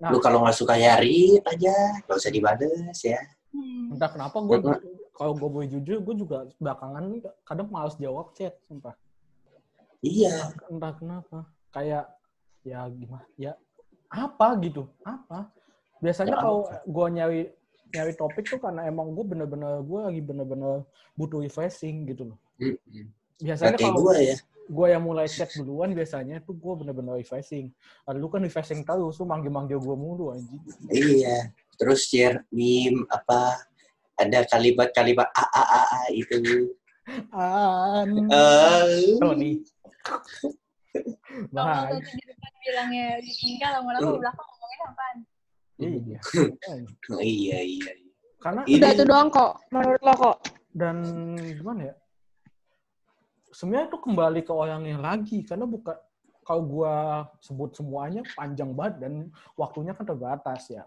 Nah, 0.00 0.08
Lu 0.08 0.18
kalau 0.18 0.40
nggak 0.40 0.56
suka 0.56 0.78
ya 0.78 0.94
read 0.96 1.42
aja, 1.44 1.74
nggak 2.00 2.16
usah 2.16 2.30
dibales 2.30 2.98
ya. 3.00 3.18
Hmm. 3.50 3.90
entah 3.90 4.06
kenapa 4.06 4.38
gue 4.38 4.62
Heeh. 4.62 4.78
kalau 5.10 5.34
gue 5.34 5.48
boleh 5.50 5.66
jujur 5.68 5.98
gue 5.98 6.14
juga 6.16 6.46
belakangan 6.56 7.18
kadang 7.42 7.66
males 7.66 7.98
jawab 7.98 8.30
chat 8.30 8.54
sumpah 8.62 8.94
Iya. 10.00 10.56
entah 10.72 10.92
kenapa. 10.96 11.38
Kayak 11.70 12.10
ya 12.60 12.84
gimana 12.92 13.24
ya 13.40 13.52
apa 14.10 14.58
gitu 14.60 14.90
apa? 15.06 15.48
Biasanya 16.00 16.34
Ya, 16.34 16.40
kalau 16.42 16.60
gue 16.66 17.06
nyari 17.14 17.40
nyari 17.90 18.12
topik 18.14 18.46
tuh 18.46 18.60
karena 18.62 18.86
emang 18.86 19.12
gue 19.14 19.24
bener-bener 19.26 19.82
gue 19.82 20.00
lagi 20.00 20.20
bener-bener 20.22 20.86
butuh 21.14 21.42
refreshing 21.42 22.08
gitu 22.08 22.34
loh. 22.34 22.38
Biasanya 23.40 23.76
kalau 23.78 24.10
gue 24.10 24.34
ya. 24.34 24.36
gue 24.70 24.86
yang 24.86 25.02
mulai 25.02 25.26
chat 25.26 25.50
duluan 25.58 25.90
biasanya 25.92 26.42
tuh 26.46 26.54
gue 26.56 26.74
bener-bener 26.84 27.18
refreshing. 27.18 27.70
Lu 28.10 28.26
kan 28.32 28.42
refreshing 28.42 28.82
terus 28.82 29.18
lu 29.20 29.26
manggil-manggil 29.28 29.78
gue 29.78 29.96
mulu 29.96 30.34
anjing. 30.34 30.62
Iya. 30.90 31.52
Terus 31.78 32.08
share 32.08 32.44
meme 32.52 33.06
apa 33.08 33.56
ada 34.20 34.44
kalimat-kalimat 34.44 35.28
a 35.32 35.44
a 35.48 35.62
a, 35.64 35.80
a 35.80 36.02
itu. 36.12 36.36
an. 37.34 38.10
Eh, 38.30 39.16
Kalau 40.04 41.64
bahaya 41.64 41.98
tuh 42.02 42.14
di 42.18 42.24
depan 42.26 42.52
bilangnya 42.66 43.06
di 43.22 43.32
tinggal 43.38 43.70
lama-lama 43.78 44.10
di 44.10 44.18
belakang 44.18 44.46
ngomongin 44.50 44.80
apaan? 44.90 45.16
iya 45.80 45.88
iya 45.96 46.18
iya. 47.24 47.58
iya. 47.64 47.92
karena 48.40 48.60
Ini- 48.68 48.76
udah 48.80 48.90
itu 48.92 49.04
doang 49.08 49.28
kok 49.32 49.50
menurut 49.72 50.02
lo 50.04 50.14
kok 50.16 50.36
dan 50.76 50.96
gimana 51.56 51.80
ya 51.92 51.94
sebenarnya 53.50 53.86
itu 53.88 53.98
kembali 53.98 54.40
ke 54.44 54.52
orangnya 54.52 54.96
lagi 55.00 55.38
karena 55.42 55.64
bukan 55.66 55.96
kalau 56.44 56.62
gua 56.66 56.94
sebut 57.40 57.72
semuanya 57.76 58.22
panjang 58.34 58.70
banget 58.76 58.94
dan 59.08 59.12
waktunya 59.56 59.92
kan 59.96 60.04
terbatas 60.04 60.68
ya 60.70 60.84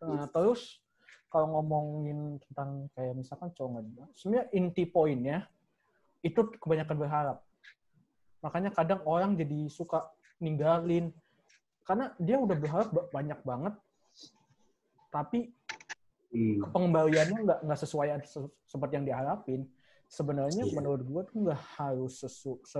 Hmm. 0.00 0.16
nah, 0.16 0.30
terus 0.30 0.78
kalau 1.26 1.58
ngomongin 1.58 2.38
tentang 2.38 2.86
kayak 2.94 3.18
misalkan 3.18 3.50
cowok 3.50 3.82
sebenarnya 4.14 4.46
inti 4.54 4.86
poinnya 4.86 5.50
itu 6.22 6.38
kebanyakan 6.62 6.96
berharap 6.96 7.42
makanya 8.40 8.70
kadang 8.70 9.00
orang 9.04 9.36
jadi 9.36 9.68
suka 9.68 10.08
ninggalin 10.36 11.12
karena 11.84 12.12
dia 12.16 12.36
udah 12.36 12.56
berharap 12.56 12.88
ba- 12.90 13.08
banyak 13.10 13.40
banget 13.42 13.74
tapi 15.10 15.52
Hmm. 16.30 16.62
pengembaliannya 16.70 17.42
nggak 17.42 17.58
nggak 17.66 17.80
sesuai 17.82 18.22
se- 18.22 18.54
seperti 18.62 18.94
yang 18.94 19.02
diharapin. 19.02 19.66
Sebenarnya 20.06 20.62
Iya. 20.62 20.74
menurut 20.78 21.02
gue 21.02 21.22
tuh 21.26 21.36
nggak 21.42 21.58
harus 21.74 22.22
sesu, 22.22 22.54
se 22.62 22.78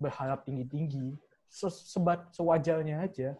berharap 0.00 0.48
tinggi 0.48 0.64
tinggi, 0.64 1.12
sebat 1.52 2.32
sewajarnya 2.32 3.04
aja, 3.04 3.36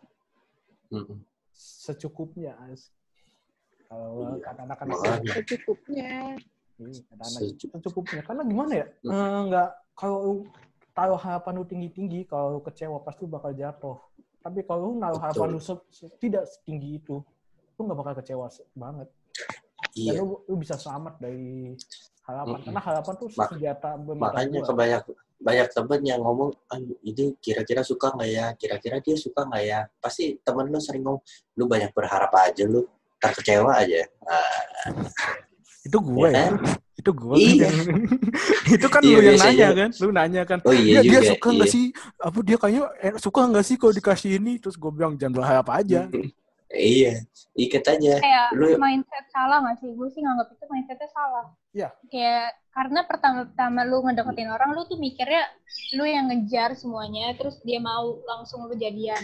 Mm-mm. 0.92 1.24
secukupnya. 1.56 2.52
As. 2.68 2.92
Kalau 3.88 4.36
Iya, 4.36 4.44
kata 4.44 4.60
anak-anak 4.68 4.96
secukupnya 5.32 6.36
Iya, 6.76 7.00
kata 7.08 7.22
anak 7.24 7.40
Secu- 7.48 7.70
secukupnya. 7.72 8.20
Karena 8.20 8.42
gimana 8.44 8.72
ya? 8.76 8.86
Hmm. 9.00 9.08
Eh, 9.08 9.40
nggak 9.48 9.68
kalau 9.96 10.18
lu 10.20 10.34
taruh 10.94 11.18
harapan 11.18 11.52
lu 11.58 11.66
tinggi 11.66 11.90
tinggi, 11.90 12.20
kalau 12.24 12.56
lu 12.56 12.60
kecewa 12.62 13.02
pasti 13.02 13.26
lu 13.26 13.34
bakal 13.34 13.50
jatuh. 13.50 13.98
Tapi 14.40 14.62
kalau 14.62 14.94
lu 14.94 15.02
naruh 15.02 15.18
harapan 15.18 15.58
lu 15.58 15.60
se- 15.60 15.84
se- 15.90 16.12
tidak 16.22 16.46
setinggi 16.46 17.02
itu, 17.02 17.18
lu 17.74 17.80
nggak 17.82 17.98
bakal 17.98 18.14
kecewa 18.22 18.46
banget. 18.78 19.10
dan 19.94 20.14
Iya. 20.16 20.22
lu, 20.26 20.42
lu 20.48 20.54
bisa 20.58 20.74
selamat 20.74 21.22
dari 21.22 21.70
harapan 22.26 22.56
Mm-mm. 22.56 22.66
karena 22.66 22.82
harapan 22.82 23.14
tuh 23.14 23.28
Mak- 23.36 23.50
senjata 23.52 23.90
Makanya 23.94 24.60
dua. 24.62 24.68
kebanyak 24.72 25.02
banyak 25.44 25.68
temen 25.76 26.00
yang 26.08 26.20
ngomong, 26.24 26.50
ini 27.04 27.36
kira-kira 27.38 27.84
suka 27.84 28.10
nggak 28.16 28.30
ya? 28.32 28.46
Kira-kira 28.58 28.96
dia 28.98 29.14
suka 29.14 29.44
nggak 29.44 29.62
ya? 29.66 29.84
Pasti 30.02 30.40
temen 30.40 30.66
lu 30.72 30.80
sering 30.82 31.04
ngomong, 31.04 31.22
lu 31.58 31.64
banyak 31.68 31.90
berharap 31.94 32.32
aja 32.32 32.64
lu, 32.64 32.86
tak 33.22 33.38
kecewa 33.38 33.76
aja. 33.76 34.02
Ah, 34.24 34.90
itu 35.84 35.98
gue 36.00 36.26
Ya 36.26 36.30
ya, 36.32 36.34
kan? 36.48 36.52
Itu 37.04 37.12
gue 37.12 37.36
Iya. 37.36 37.68
itu 38.80 38.86
kan 38.88 39.00
Iya, 39.04 39.12
lu 39.12 39.20
yang 39.20 39.36
biasanya. 39.36 39.52
nanya 39.52 39.68
kan 39.76 39.90
lu 40.00 40.08
nanya 40.10 40.42
kan 40.42 40.58
oh 40.64 40.72
iya 40.72 40.98
dia, 40.98 41.00
dia 41.04 41.20
juga. 41.20 41.30
suka 41.36 41.48
nggak 41.52 41.68
iya. 41.68 41.74
sih 41.76 41.84
apa 42.16 42.38
dia 42.40 42.56
kayaknya 42.56 42.82
eh, 42.98 43.14
suka 43.20 43.40
nggak 43.44 43.64
sih 43.64 43.76
kalau 43.76 43.92
dikasih 43.92 44.30
ini 44.40 44.52
terus 44.56 44.74
gue 44.74 44.88
bilang 44.88 45.14
jangan 45.14 45.34
berharap 45.36 45.68
aja 45.70 46.08
Iya, 46.74 47.22
ikat 47.54 47.86
aja. 47.86 48.18
Kayak 48.18 48.46
Lu- 48.50 48.74
mindset 48.82 49.30
salah 49.30 49.62
nggak 49.62 49.78
sih? 49.78 49.94
Gue 49.94 50.10
sih 50.10 50.18
nganggap 50.18 50.50
itu 50.50 50.64
mindsetnya 50.66 51.06
salah. 51.06 51.46
Iya. 51.70 51.88
Kayak 52.10 52.50
karena 52.74 53.00
pertama-tama 53.06 53.86
lu 53.86 54.02
ngedeketin 54.02 54.50
orang, 54.50 54.74
lu 54.74 54.82
tuh 54.82 54.98
mikirnya 54.98 55.46
lu 55.94 56.02
yang 56.02 56.26
ngejar 56.26 56.74
semuanya, 56.74 57.30
terus 57.38 57.62
dia 57.62 57.78
mau 57.78 58.18
langsung 58.26 58.66
lu 58.66 58.74
jadian. 58.74 59.22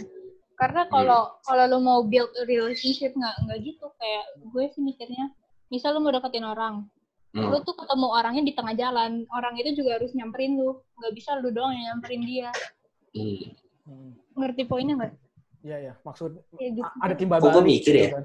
Karena 0.55 0.87
kalau 0.87 1.35
kalau 1.43 1.65
lu 1.67 1.79
mau 1.83 2.07
build 2.07 2.31
relationship 2.47 3.19
nggak 3.19 3.35
nggak 3.43 3.59
gitu. 3.67 3.87
Kayak 3.99 4.25
gue 4.47 4.65
sih 4.71 4.83
mikirnya, 4.87 5.35
misal 5.67 5.99
lu 5.99 6.07
mau 6.07 6.15
deketin 6.15 6.47
orang, 6.47 6.87
Hmm. 7.31 7.47
lu 7.47 7.63
tuh 7.63 7.79
ketemu 7.79 8.07
orangnya 8.11 8.43
di 8.43 8.53
tengah 8.59 8.75
jalan, 8.75 9.23
orang 9.31 9.55
itu 9.55 9.79
juga 9.79 10.03
harus 10.03 10.11
nyamperin 10.19 10.59
lu. 10.59 10.83
Nggak 10.99 11.13
bisa 11.15 11.31
lu 11.39 11.55
doang 11.55 11.71
yang 11.79 11.95
nyamperin 11.95 12.23
dia. 12.27 12.51
Hmm. 13.15 13.55
Hmm. 13.87 14.11
Ngerti 14.35 14.63
poinnya 14.67 14.95
nggak? 14.99 15.15
Iya 15.61 15.77
ya 15.79 15.93
maksud 16.03 16.41
Kayak 16.57 16.73
gitu. 16.81 16.89
ada 17.05 17.15
timbal 17.15 17.39
Kok 17.39 17.53
balik 17.53 17.65
mikir 17.69 17.93
gitu 17.93 18.01
ya? 18.01 18.11
kan. 18.17 18.25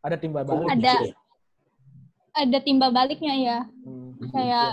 ada 0.00 0.16
timbal 0.16 0.42
Kok 0.42 0.54
balik 0.56 0.68
Ada. 0.72 0.80
mikir 0.96 1.06
ya? 1.06 1.14
Ada 2.30 2.58
timbal 2.62 2.90
baliknya 2.90 3.34
ya. 3.36 3.58
Hmm. 3.84 4.10
kayak 4.32 4.70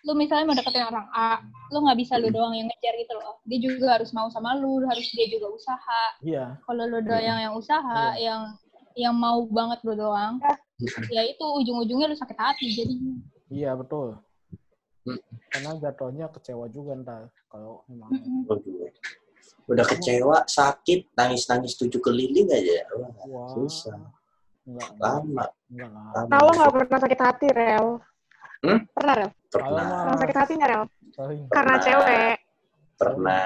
lu 0.00 0.12
misalnya 0.16 0.48
mau 0.48 0.56
deketin 0.56 0.80
orang 0.88 1.06
A, 1.12 1.44
lu 1.68 1.84
nggak 1.84 1.98
bisa 2.00 2.16
lu 2.16 2.32
doang 2.32 2.56
yang 2.56 2.64
ngejar 2.72 2.94
gitu 2.96 3.12
loh. 3.20 3.36
Dia 3.44 3.58
juga 3.60 3.86
harus 4.00 4.10
mau 4.16 4.32
sama 4.32 4.56
lu, 4.56 4.80
harus 4.88 5.04
dia 5.12 5.28
juga 5.28 5.52
usaha. 5.52 6.02
iya 6.24 6.56
Kalau 6.64 6.84
lu 6.88 7.04
doang 7.04 7.20
yang 7.20 7.38
yang 7.40 7.54
usaha, 7.54 8.16
yang 8.16 8.56
yang 8.96 9.12
mau 9.14 9.44
banget 9.44 9.76
lu 9.84 9.92
doang, 9.94 10.40
ya 11.08 11.22
itu 11.22 11.44
ujung-ujungnya 11.44 12.06
lu 12.06 12.16
sakit 12.16 12.36
hati. 12.36 12.66
Jadi 12.70 12.94
iya 13.48 13.72
betul 13.72 14.16
Hmm. 15.00 15.16
karena 15.48 15.80
jatuhnya 15.80 16.28
kecewa 16.28 16.68
juga 16.68 16.92
ntar 16.94 17.22
kalau. 17.48 17.80
Waduh. 18.44 18.92
Udah 19.64 19.80
kecewa, 19.82 20.44
sakit, 20.44 21.08
nangis-nangis 21.14 21.72
tujuh 21.74 21.96
keliling 21.98 22.44
aja. 22.46 22.84
Wah, 22.92 23.08
wah 23.24 23.48
susah. 23.50 23.96
enggak 24.60 24.88
Lama. 24.98 25.44
enggak 25.66 25.88
lah 25.88 26.04
lama. 26.12 26.28
kalau 26.28 26.50
nggak 26.52 26.72
pernah 26.76 26.98
sakit 27.00 27.20
hati 27.20 27.46
rel 27.48 27.86
Hmm? 28.60 28.80
pernah 28.92 29.14
rel 29.16 29.30
kalau 29.48 29.72
Pernah, 29.72 29.88
pernah 30.04 30.18
sakit 30.20 30.36
hati 30.36 30.52
nggak 30.52 30.68
rel 30.68 30.84
sering 31.10 31.42
karena 31.48 31.48
Pernah. 31.72 31.80
cewek 31.80 32.36
pernah. 32.94 33.44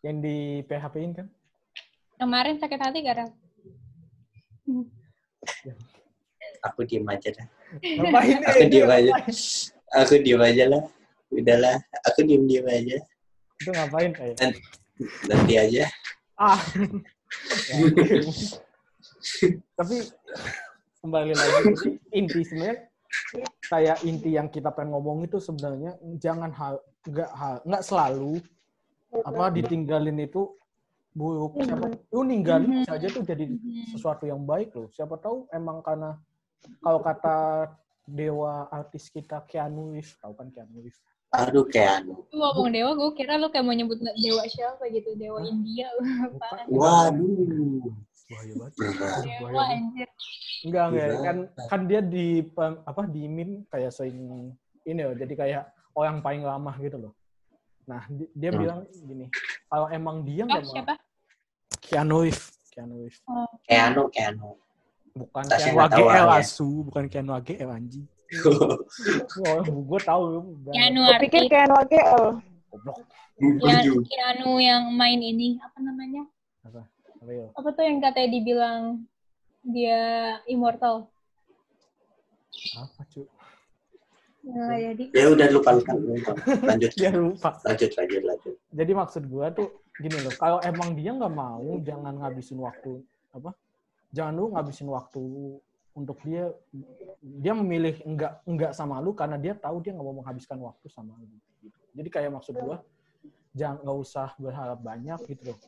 yang 0.00 0.16
di 0.18 0.36
PHP-in 0.64 1.12
kan 1.12 1.26
kemarin 2.16 2.56
sakit 2.56 2.80
hati 2.80 2.98
gak 3.02 3.16
Rel? 3.18 3.30
Aku 6.64 6.82
diem 6.84 7.06
aja 7.06 7.28
dah. 7.30 7.46
Ngapain 7.80 8.38
Aku 8.42 8.60
eh, 8.64 8.68
diem 8.70 8.90
aja. 8.90 9.10
ngapain? 9.12 9.34
Aku 10.04 10.14
diem 10.20 10.42
aja 10.42 10.64
lah. 10.68 10.82
Udahlah, 11.28 11.76
aku 12.08 12.20
diem 12.24 12.44
diem 12.48 12.66
aja. 12.66 12.96
Itu 13.60 13.70
ngapain 13.74 14.10
kayak? 14.14 14.36
Nanti 15.30 15.54
aja. 15.54 15.84
Ah. 16.38 16.60
Ya, 17.68 17.76
Tapi 19.76 19.96
kembali 21.02 21.32
lagi 21.36 21.62
inti 22.10 22.40
sebenarnya 22.42 22.88
kayak 23.70 23.98
inti 24.04 24.30
yang 24.34 24.48
kita 24.50 24.72
pengen 24.74 24.96
ngomong 24.96 25.24
itu 25.24 25.38
sebenarnya 25.38 25.94
jangan 26.18 26.50
hal 26.52 26.82
nggak 27.06 27.30
hal 27.32 27.56
nggak 27.64 27.84
selalu 27.86 28.42
apa 29.24 29.44
ditinggalin 29.54 30.18
itu 30.20 30.52
buruk 31.16 31.56
siapa 31.64 31.86
lu 32.12 32.20
ninggalin 32.26 32.84
bisa 32.84 32.94
aja 32.94 33.08
tuh 33.08 33.24
jadi 33.24 33.44
sesuatu 33.90 34.28
yang 34.28 34.44
baik 34.44 34.74
loh 34.76 34.92
siapa 34.92 35.16
tahu 35.16 35.48
emang 35.50 35.80
karena 35.80 36.20
kalau 36.78 37.00
kata 37.00 37.36
dewa 38.02 38.66
artis 38.68 39.08
kita 39.08 39.44
Keanu 39.44 39.92
Reeves 39.92 40.16
tahu 40.16 40.32
kan 40.32 40.48
Keanu 40.48 40.80
Reeves 40.80 40.98
Aduh 41.28 41.60
kayak 41.62 42.00
anu. 42.00 42.24
Lu 42.32 42.40
ngomong 42.40 42.72
dewa, 42.72 42.96
gue 42.96 43.12
kira 43.12 43.36
lu 43.36 43.52
kayak 43.52 43.60
mau 43.60 43.76
nyebut 43.76 44.00
dewa 44.00 44.48
siapa 44.48 44.88
gitu, 44.88 45.12
dewa 45.12 45.44
India. 45.44 45.84
Apaan? 46.24 46.64
Waduh. 46.72 47.92
bahaya 48.28 48.52
banget. 48.56 48.72
Dewa 49.24 49.62
anjir. 49.66 50.08
enggak 50.58 50.84
enggak 50.90 51.08
kan 51.20 51.36
kan 51.68 51.80
dia 51.84 52.00
di 52.00 52.44
apa 52.58 53.02
di 53.04 53.24
meme 53.24 53.68
kayak 53.68 53.88
sering 53.88 54.52
ini 54.82 55.00
loh 55.00 55.14
jadi 55.14 55.32
kayak 55.32 55.62
orang 55.92 56.18
paling 56.18 56.42
ramah 56.42 56.74
gitu 56.76 56.98
loh 56.98 57.12
nah 57.84 58.02
di- 58.04 58.28
dia 58.34 58.50
Hmm. 58.50 58.58
bilang 58.58 58.78
gini 58.90 59.26
kalau 59.64 59.86
emang 59.88 60.16
dia 60.24 60.44
Ah, 60.44 60.46
nggak 60.50 60.64
mau 60.64 60.72
siapa? 60.74 60.94
Keanu 61.78 62.16
Reeves 62.20 62.46
Keanu 62.68 62.94
Reeves 63.00 63.20
Kayak 63.64 63.84
anu, 63.86 64.02
kayak 64.10 64.28
anu. 64.34 64.48
Bukan 65.12 65.42
nggak 65.44 65.60
tahu 65.88 66.04
AGL 66.04 66.04
orangnya. 66.26 66.40
asu 66.40 66.68
bukan 66.84 67.04
Keanu 67.06 67.32
AGL 67.34 67.70
anjing 67.70 68.06
oh, 69.40 69.64
gue 69.64 70.00
tahu 70.02 70.22
Keanu 70.68 71.00
Gue 71.02 71.16
pikir 71.22 71.42
kayak 71.46 71.68
WGL. 71.70 72.24
goblok 72.68 72.96
Keanu, 73.38 74.02
Keanu 74.04 74.50
yang 74.58 74.90
main 74.92 75.16
ini, 75.16 75.56
apa 75.58 75.78
namanya? 75.78 76.26
apa 76.60 76.82
apa 77.16 77.30
ya 77.30 77.46
Apa 77.54 77.68
tuh 77.70 77.82
yang 77.82 77.98
katanya 77.98 78.28
dibilang 78.30 78.82
dia 79.62 80.02
immortal? 80.44 81.08
apa 82.74 83.00
cu 83.06 83.22
Nggak 84.40 84.78
jadi. 84.82 85.04
Ya 85.12 85.26
udah 85.28 85.46
lupa 85.50 85.70
lupa. 85.72 85.92
lupa. 85.92 86.32
Lanjut. 86.64 86.90
dia 86.94 87.10
lupa 87.20 87.50
Lanjut, 87.62 87.90
lanjut, 87.92 88.22
lanjut. 88.24 88.54
jadi 88.70 88.92
maksud 88.92 89.22
gue 89.24 89.46
tuh 89.54 89.68
gini 89.94 90.16
loh 90.18 90.34
kalau 90.34 90.58
emang 90.62 90.92
dia 90.92 91.10
nggak 91.10 91.30
mau 91.30 91.64
jangan 91.80 92.14
ngabisin 92.16 92.56
waktu 92.58 93.02
apa 93.30 93.50
jangan 94.08 94.32
lu 94.36 94.44
ngabisin 94.54 94.88
waktu 94.88 95.22
untuk 95.92 96.18
dia 96.22 96.48
dia 97.20 97.52
memilih 97.52 97.98
enggak 98.06 98.40
enggak 98.46 98.72
sama 98.72 99.02
lu 99.02 99.12
karena 99.12 99.36
dia 99.36 99.52
tahu 99.52 99.82
dia 99.82 99.92
nggak 99.92 100.06
mau 100.06 100.16
menghabiskan 100.22 100.56
waktu 100.62 100.86
sama 100.88 101.12
lu 101.18 101.26
gitu. 101.26 101.76
jadi 101.92 102.08
kayak 102.08 102.30
maksud 102.38 102.54
gue 102.54 102.76
jangan 103.52 103.76
nggak 103.82 103.98
usah 103.98 104.28
berharap 104.38 104.78
banyak 104.78 105.18
gitu 105.26 105.42
loh 105.50 105.58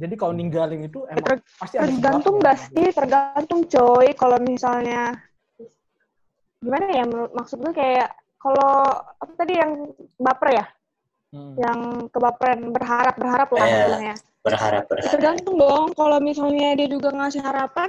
jadi 0.00 0.14
kalau 0.16 0.32
ninggalin 0.32 0.86
itu 0.86 1.04
emang 1.12 1.26
Ter- 1.26 1.44
pasti 1.60 1.76
ada 1.76 1.92
Tergantung 1.92 2.34
gak 2.40 2.56
sih? 2.56 2.88
Tergantung 2.88 3.60
coy. 3.68 4.08
Kalau 4.16 4.38
misalnya 4.40 5.12
gimana 6.62 6.86
ya? 6.88 7.04
menurut- 7.04 7.34
Maksud 7.36 7.58
gue 7.60 7.72
kayak 7.76 8.08
kalau 8.40 8.86
apa 9.20 9.32
tadi 9.36 9.60
yang 9.60 9.92
baper 10.16 10.48
ya? 10.56 10.64
Hmm. 11.36 11.54
Yang 11.60 11.78
kebaperan 12.10 12.60
berharap 12.72 13.14
berharap 13.20 13.48
lah 13.52 13.66
Eh. 13.66 14.16
Berharap, 14.40 14.88
berharap. 14.88 15.12
Tergantung 15.12 15.56
dong. 15.60 15.92
Kalau 15.92 16.18
misalnya 16.18 16.72
dia 16.72 16.88
juga 16.88 17.12
ngasih 17.12 17.44
harapan, 17.44 17.88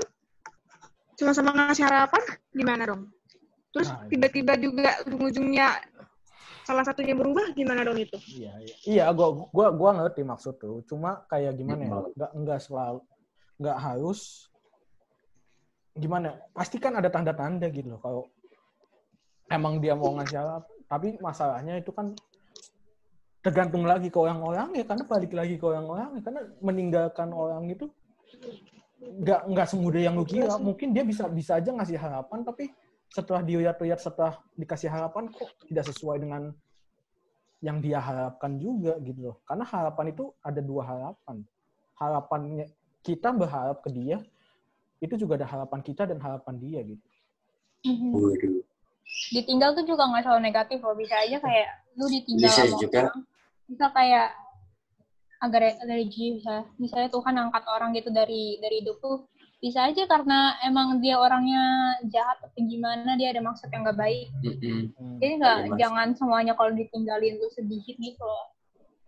sama-sama 1.15 1.55
ngasih 1.55 1.85
harapan, 1.87 2.23
gimana 2.51 2.83
dong? 2.91 3.07
Terus 3.71 3.87
Nah, 3.87 4.03
itu. 4.03 4.09
tiba-tiba 4.15 4.53
juga 4.59 4.89
ujung-ujungnya 5.07 5.67
salah 6.67 6.83
satunya 6.83 7.15
berubah, 7.15 7.55
gimana 7.55 7.87
dong 7.87 7.95
itu? 8.03 8.19
Iya, 8.35 8.53
iya. 8.59 8.75
iya 8.83 9.05
gua 9.15 9.47
gua 9.49 9.67
gua 9.71 9.91
ngerti 10.03 10.27
maksud 10.27 10.59
tuh. 10.59 10.83
Cuma 10.83 11.23
kayak 11.31 11.55
gimana 11.55 11.81
ya? 11.87 11.91
Hmm. 11.95 12.11
Enggak 12.11 12.31
enggak 12.35 12.59
selalu 12.59 12.99
enggak 13.55 13.77
harus 13.79 14.51
gimana? 15.95 16.35
Pasti 16.51 16.77
kan 16.83 16.99
ada 16.99 17.07
tanda-tanda 17.07 17.71
gitu 17.71 17.95
loh 17.95 18.01
kalau 18.03 18.23
emang 19.47 19.79
dia 19.79 19.95
mau 19.95 20.19
ngasih 20.19 20.43
apa. 20.43 20.67
Tapi 20.91 21.15
masalahnya 21.23 21.79
itu 21.79 21.95
kan 21.95 22.11
tergantung 23.41 23.84
lagi 23.89 24.08
ke 24.13 24.17
orang-orang 24.17 24.69
ya 24.77 24.84
karena 24.86 25.04
balik 25.10 25.32
lagi 25.34 25.56
ke 25.58 25.65
orang-orang 25.65 26.08
ya 26.17 26.21
karena 26.21 26.41
meninggalkan 26.62 27.30
orang 27.34 27.63
itu 27.73 27.89
nggak 29.01 29.41
nggak 29.49 29.67
semudah 29.67 30.01
yang 30.01 30.13
lu 30.13 30.25
kira 30.25 30.62
mungkin 30.62 30.93
dia 30.93 31.01
bisa 31.01 31.25
bisa 31.25 31.58
aja 31.58 31.73
ngasih 31.73 31.97
harapan 31.97 32.45
tapi 32.45 32.69
setelah 33.12 33.41
dilihat-lihat 33.41 33.99
setelah 33.99 34.38
dikasih 34.56 34.88
harapan 34.93 35.27
kok 35.34 35.49
tidak 35.65 35.86
sesuai 35.89 36.21
dengan 36.21 36.54
yang 37.65 37.82
dia 37.82 37.97
harapkan 37.97 38.62
juga 38.62 38.97
gitu 39.01 39.34
loh 39.34 39.38
karena 39.45 39.65
harapan 39.65 40.06
itu 40.13 40.30
ada 40.45 40.62
dua 40.62 40.82
harapan 40.86 41.36
harapannya 41.97 42.65
kita 43.01 43.34
berharap 43.34 43.82
ke 43.82 43.89
dia 43.89 44.21
itu 45.01 45.17
juga 45.17 45.41
ada 45.41 45.49
harapan 45.49 45.82
kita 45.82 46.06
dan 46.06 46.21
harapan 46.21 46.56
dia 46.62 46.80
gitu 46.86 47.06
Waduh. 47.86 48.62
Ditinggal 49.34 49.73
tuh 49.73 49.86
juga 49.89 50.08
nggak 50.08 50.23
selalu 50.23 50.41
negatif 50.45 50.77
loh. 50.86 50.95
Bisa 50.95 51.15
aja 51.17 51.38
kayak 51.41 51.67
lu 51.97 52.06
ditinggal 52.08 52.47
Bisa 52.47 52.62
sama 52.63 52.77
juga. 52.80 52.99
orang. 53.10 53.19
Bisa 53.71 53.88
kayak 53.95 54.36
agar 55.41 55.73
energi 55.81 56.38
bisa 56.38 56.69
misalnya 56.77 57.10
Tuhan 57.10 57.34
angkat 57.34 57.65
orang 57.65 57.97
gitu 57.97 58.13
dari 58.13 58.62
dari 58.62 58.86
hidup 58.86 59.01
tuh 59.01 59.25
bisa 59.57 59.89
aja 59.89 60.05
karena 60.05 60.53
emang 60.62 61.01
dia 61.01 61.17
orangnya 61.17 61.97
jahat 62.13 62.38
atau 62.45 62.62
gimana 62.62 63.17
dia 63.17 63.34
ada 63.34 63.41
maksud 63.41 63.65
yang 63.73 63.81
gak 63.89 63.97
baik 63.97 64.29
Mm-mm. 64.45 64.93
Hmm. 64.93 65.17
jadi 65.17 65.41
nggak 65.41 65.57
jangan 65.81 66.13
semuanya 66.13 66.53
kalau 66.53 66.77
ditinggalin 66.77 67.41
tuh 67.41 67.49
sedikit 67.57 67.97
gitu 67.97 68.21
loh 68.21 68.53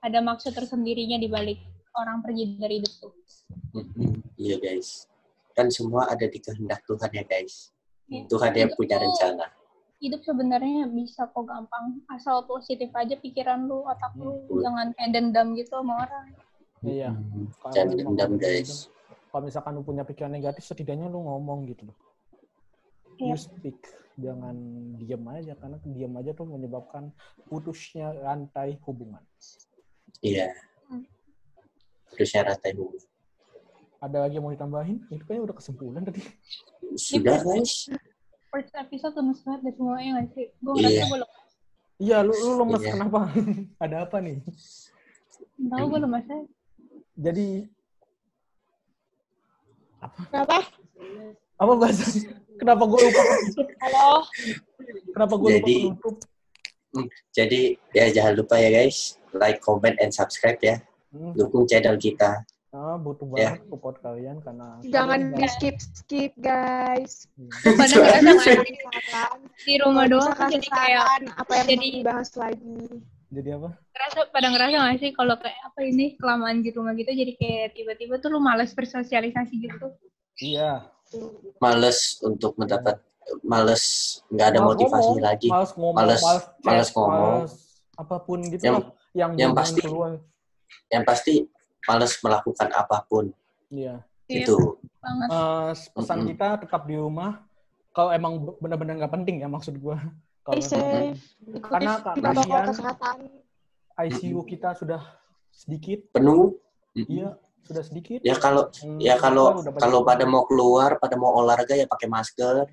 ada 0.02 0.26
maksud 0.26 0.58
tersendirinya 0.58 1.21
di 1.21 1.30
balik 1.30 1.62
orang 1.93 2.26
pergi 2.26 2.58
dari 2.58 2.82
hidup 2.82 2.93
tuh 2.97 3.13
Mm-mm. 3.78 4.21
Iya 4.38 4.58
guys. 4.62 5.10
Kan 5.54 5.69
semua 5.69 6.10
ada 6.10 6.26
di 6.26 6.38
kehendak 6.38 6.86
Tuhan 6.86 7.10
ya 7.10 7.23
guys. 7.26 7.73
Ya. 8.10 8.26
Tuhan 8.30 8.54
yang 8.54 8.71
punya 8.78 9.02
rencana. 9.02 9.49
Hidup 10.04 10.20
sebenarnya 10.22 10.84
bisa 10.86 11.26
kok 11.26 11.42
gampang 11.42 12.04
asal 12.10 12.44
positif 12.44 12.92
aja 12.92 13.16
pikiran 13.16 13.63
lu 13.63 13.82
otak 13.82 14.12
lu 14.13 14.44
Hmm. 14.44 14.60
jangan 14.60 14.88
kayak 14.92 15.12
dendam 15.13 15.48
gitu 15.54 15.72
sama 15.74 16.04
orang 16.04 16.28
Iya. 16.84 17.10
Mm-mm. 17.10 17.48
Kalau 17.56 17.72
Jangan 17.72 17.96
dendam 17.96 18.32
guys. 18.36 18.92
kalau 19.26 19.48
misalkan 19.48 19.72
lu 19.72 19.82
punya 19.82 20.04
pikiran 20.04 20.28
negatif 20.30 20.62
setidaknya 20.62 21.08
lu 21.08 21.24
ngomong 21.24 21.63
gitu 21.66 21.88
loh 21.88 21.96
Iya. 23.16 23.32
you 23.32 23.38
speak 23.38 23.80
jangan 24.13 24.54
diam 25.00 25.24
aja 25.26 25.56
karena 25.56 25.80
diam 25.82 26.13
aja 26.13 26.32
tuh 26.32 26.46
menyebabkan 26.46 27.10
putusnya 27.48 28.12
rantai 28.13 28.76
hubungan 28.84 29.24
Iya. 30.20 30.52
Hmm. 30.86 31.08
Terusnya 32.12 32.44
rantai 32.46 32.76
hubungan. 32.76 33.08
ada 33.98 34.18
lagi 34.20 34.36
yang 34.36 34.44
mau 34.44 34.52
ditambahin 34.52 35.00
itu 35.08 35.24
kayaknya 35.24 35.48
udah 35.48 35.56
kesimpulan 35.56 36.04
tadi 36.04 36.20
Sudah 36.94 37.39
guys. 37.39 37.88
First 38.54 38.70
episode 38.78 39.13
lemes 39.18 39.42
banget 39.42 39.60
deh 39.63 39.74
semuanya 39.74 40.10
nggak 40.13 40.28
sih 40.32 40.46
gue 40.54 40.72
Iya. 40.72 40.78
ngerasa 40.78 41.04
gue 41.04 41.20
lemes 41.20 41.42
iya 41.98 42.18
lu 42.22 42.34
lu 42.34 42.52
lemes 42.62 42.82
Iya. 42.82 42.92
kenapa 42.94 43.20
ada 43.84 43.96
apa 44.06 44.18
nih 44.20 44.38
tahu 45.60 45.86
gue 45.89 46.00
lemes 46.00 46.26
aja 46.26 46.38
jadi 47.16 47.48
Kenapa? 50.28 50.60
apa 51.56 51.74
bahasa 51.80 52.04
kenapa 52.54 52.84
gue 52.84 53.00
lupa 53.02 53.22
Halo? 53.82 54.08
kenapa 55.10 55.34
gue 55.34 55.50
lupa 55.50 55.58
Jadi- 55.58 55.82
penutup 55.89 56.16
Jadi 57.34 57.62
ya 57.89 58.06
jangan 58.08 58.38
lupa 58.38 58.54
ya 58.54 58.70
guys. 58.70 59.18
Like, 59.34 59.66
comment, 59.66 59.98
and 59.98 60.13
subscribe 60.13 60.62
ya. 60.62 60.78
hmm, 61.10 61.34
Dukung 61.34 61.66
channel 61.66 61.98
kita. 61.98 62.46
Ah, 62.73 62.97
butuh 62.97 63.25
Ya. 63.31 63.53
banget 63.53 63.62
support 63.67 63.95
kalian 63.99 64.38
karena 64.39 64.67
Jangan 64.83 65.19
di 65.31 65.45
skip 65.47 65.77
skip 65.77 66.33
guys. 66.36 67.29
nggak- 67.36 67.77
pada 67.77 67.95
ngerasa 67.95 68.19
nggak 68.25 68.38
sih 68.41 68.77
Kesehatan. 68.83 69.38
di 69.59 69.75
rumah 69.77 70.05
doang 70.05 70.27
bisa 70.27 70.45
jadi 70.51 70.67
kayak 70.67 71.05
apa 71.33 71.51
yang 71.53 71.67
jadi- 71.67 71.77
mau 71.79 71.97
dibahas 72.01 72.29
lagi? 72.33 72.77
jadi 73.29 73.49
apa 73.55 73.69
ngerasa 73.91 74.19
pada 74.29 74.47
ngerasa 74.47 74.75
nggak 74.75 74.97
sih 74.99 75.12
kalau 75.12 75.36
kayak 75.36 75.59
apa 75.63 75.79
ini 75.83 76.05
kelamaan 76.15 76.57
di 76.59 76.69
rumah 76.69 76.93
gitu 76.93 77.09
jadi 77.09 77.33
kayak 77.33 77.67
tiba-tiba 77.73 78.13
tuh 78.17 78.29
lu 78.29 78.39
males 78.39 78.69
bersosialisasi 78.71 79.53
gitu 79.59 79.88
iya 80.39 80.89
Males 81.59 82.17
untuk 82.21 82.53
mendapat 82.55 82.97
males 83.41 83.83
nggak 84.27 84.47
ada 84.47 84.59
Males 84.59 84.69
motivasi 84.71 85.01
ngomong, 85.07 85.21
lagi. 85.21 85.47
males 85.47 85.71
ngomong 85.71 85.93
Males- 85.95 86.21
males, 86.21 86.41
chat, 86.43 86.63
males 86.63 86.89
ngomong. 86.91 87.38
males 87.39 87.53
apa 87.93 88.15
pun 88.19 88.39
gitu 88.43 88.63
Yang- 88.63 88.75
lah 88.75 88.86
yang 89.13 89.31
yang 89.36 89.51
pasti- 89.53 89.81
keluar 89.81 90.12
Yang 90.89 91.03
pasti 91.05 91.33
males 91.84 92.13
melakukan 92.17 92.69
apa 92.69 93.04
pun. 93.04 93.32
iya 93.67 94.04
Iya, 94.24 94.48
Itu. 94.48 94.80
banget 94.98 95.28
Eh, 95.28 95.72
pesan 95.93 96.17
Mm-mm. 96.17 96.30
kita 96.32 96.48
tetap 96.58 96.82
di 96.84 96.96
rumah 96.96 97.43
kalau 97.91 98.10
emang 98.10 98.39
be- 98.39 98.56
benar-benar 98.58 98.96
nggak 98.98 99.13
penting 99.13 99.36
ya 99.38 99.48
maksud 99.48 99.76
gue 99.76 99.98
kalau 100.41 100.60
Stay 100.60 100.80
safe. 101.13 101.19
Ikuti 101.46 101.60
Karena- 101.62 102.00
kasihan. 102.00 102.65
kesehatan. 102.65 103.17
ICU 103.96 104.39
kita 104.43 104.74
sudah 104.74 105.02
sedikit 105.50 106.08
Penuh. 106.10 106.56
Iya 106.96 107.36
sudah 107.62 107.80
sedikit 107.82 108.19
Ya 108.22 108.36
kalau 108.36 108.72
Hmm, 108.74 108.98
ya 108.98 109.15
kalau 109.15 109.60
kalau 109.74 110.02
pada 110.02 110.24
mau 110.24 110.43
keluar, 110.43 110.98
pada 110.98 111.13
mau 111.13 111.36
olahraga 111.36 111.76
ya 111.76 111.86
pakai 111.86 112.08
masker. 112.08 112.67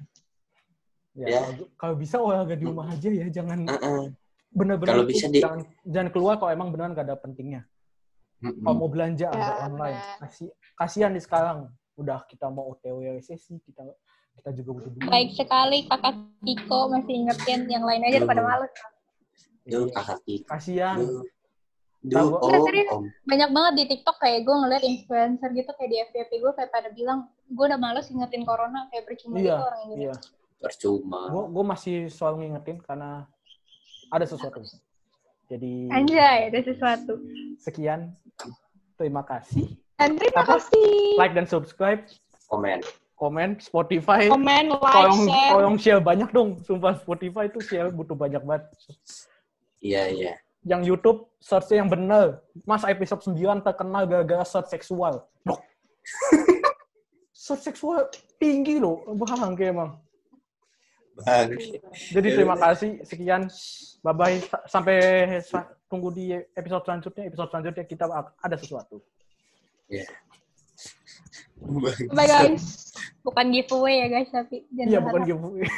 Ya, 1.12 1.26
Ya. 1.28 1.40
kalau- 1.44 1.70
kalau 1.76 1.94
bisa 1.96 2.16
olahraga 2.16 2.54
di 2.54 2.64
rumah 2.64 2.86
aja 2.86 3.06
ya, 3.06 3.26
jangan 3.28 3.66
Heeh. 3.66 4.02
benar-benar 4.48 4.94
Kalau 4.96 5.04
itu, 5.04 5.12
bisa 5.12 5.26
di- 5.26 5.42
jangan, 5.42 5.60
jangan 5.84 6.08
keluar 6.10 6.34
kalau 6.38 6.50
emang 6.50 6.70
beneran 6.70 6.90
gak 6.92 7.06
ada 7.06 7.14
pentingnya. 7.14 7.66
Mm-mm. 8.40 8.64
Kalau 8.64 8.76
mau 8.76 8.88
belanja 8.88 9.28
Ya, 9.28 9.36
ada 9.36 9.54
online. 9.68 9.98
Kasih 10.24 10.48
kasihan 10.76 11.10
nih 11.12 11.24
sekarang. 11.24 11.68
Udah 12.00 12.24
kita 12.24 12.48
mau 12.48 12.72
OTW 12.72 13.20
resesi, 13.20 13.60
kita 13.60 13.84
kita 14.40 14.50
juga 14.56 14.70
butuh 14.80 14.90
duit. 14.96 15.04
Baik 15.04 15.30
sekali 15.36 15.84
kakak 15.84 16.16
Tiko 16.40 16.88
masih 16.88 17.14
ingetin 17.20 17.60
yang 17.68 17.84
lain 17.84 18.00
aja 18.08 18.24
pada 18.24 18.40
males. 18.40 18.72
Duh, 19.68 19.86
kakak 19.92 20.24
kita. 20.24 20.48
Kasihan. 20.48 20.96
Duh. 20.96 21.24
Duh, 22.00 22.40
serius. 22.64 22.88
om. 22.96 23.04
Banyak 23.28 23.50
banget 23.52 23.72
di 23.76 23.84
TikTok 23.92 24.16
kayak 24.16 24.48
gue 24.48 24.56
ngeliat 24.56 24.80
influencer 24.80 25.52
gitu 25.52 25.68
kayak 25.76 25.90
di 25.92 25.96
FYP 26.08 26.30
gue 26.40 26.52
kayak 26.56 26.70
pada 26.72 26.88
bilang 26.96 27.28
gue 27.44 27.64
udah 27.68 27.76
males 27.76 28.08
ingetin 28.08 28.48
corona 28.48 28.88
kayak 28.88 29.04
percuma 29.04 29.36
Iya, 29.36 29.60
gitu 29.60 29.64
orang 29.68 29.82
ini. 29.84 29.94
Iya. 30.08 30.14
Percuma. 30.64 31.20
Gue 31.28 31.44
gue 31.52 31.64
masih 31.68 31.96
selalu 32.08 32.36
ngingetin 32.48 32.80
karena 32.80 33.28
ada 34.08 34.24
sesuatu. 34.24 34.64
Jadi 35.50 35.90
Anjay, 35.90 36.46
ada 36.46 36.60
sesuatu. 36.62 37.18
sekian. 37.58 38.14
Terima 38.94 39.26
kasih. 39.26 39.74
Dan 39.98 40.14
terima 40.14 40.46
Apa? 40.46 40.56
kasih. 40.56 41.18
Like 41.18 41.34
dan 41.34 41.44
subscribe, 41.44 42.06
Komen. 42.46 42.80
komen 43.18 43.58
Spotify. 43.58 44.30
Komen, 44.30 44.70
like, 44.72 44.94
Tolong 44.94 45.22
share. 45.26 45.50
tolong 45.52 45.76
share 45.76 46.00
banyak 46.00 46.30
dong. 46.30 46.50
Sumpah 46.62 46.96
Spotify 46.96 47.50
itu 47.50 47.60
share 47.60 47.90
butuh 47.90 48.14
banyak 48.14 48.40
banget. 48.40 48.64
Iya, 49.82 50.02
iya. 50.08 50.32
Yang 50.62 50.82
YouTube 50.94 51.18
search 51.42 51.74
yang 51.74 51.90
bener. 51.90 52.40
Mas 52.62 52.86
episode 52.86 53.20
9 53.34 53.60
terkenal 53.60 54.06
gara-gara 54.06 54.44
search 54.46 54.70
seksual. 54.70 55.26
Search 57.32 57.72
seksual 57.72 58.06
tinggi 58.36 58.76
loh. 58.76 59.00
Bangke 59.16 59.72
emang. 59.72 59.96
Jadi 62.12 62.28
terima 62.34 62.56
kasih. 62.56 62.90
Sekian. 63.04 63.46
Bye-bye. 64.00 64.38
Sa- 64.44 64.64
Sampai 64.66 64.96
sa- 65.44 65.68
tunggu 65.86 66.08
di 66.10 66.32
episode 66.32 66.82
selanjutnya. 66.86 67.24
Episode 67.28 67.48
selanjutnya 67.52 67.84
kita 67.84 68.04
ada 68.40 68.56
sesuatu. 68.56 69.02
Iya. 69.90 70.06
Bye 72.16 72.24
guys. 72.24 72.96
Bukan 73.20 73.52
giveaway 73.52 74.00
ya 74.00 74.06
guys 74.08 74.30
tapi 74.32 74.64
Iya, 74.72 74.98
bukan 75.04 75.22
giveaway. 75.28 75.68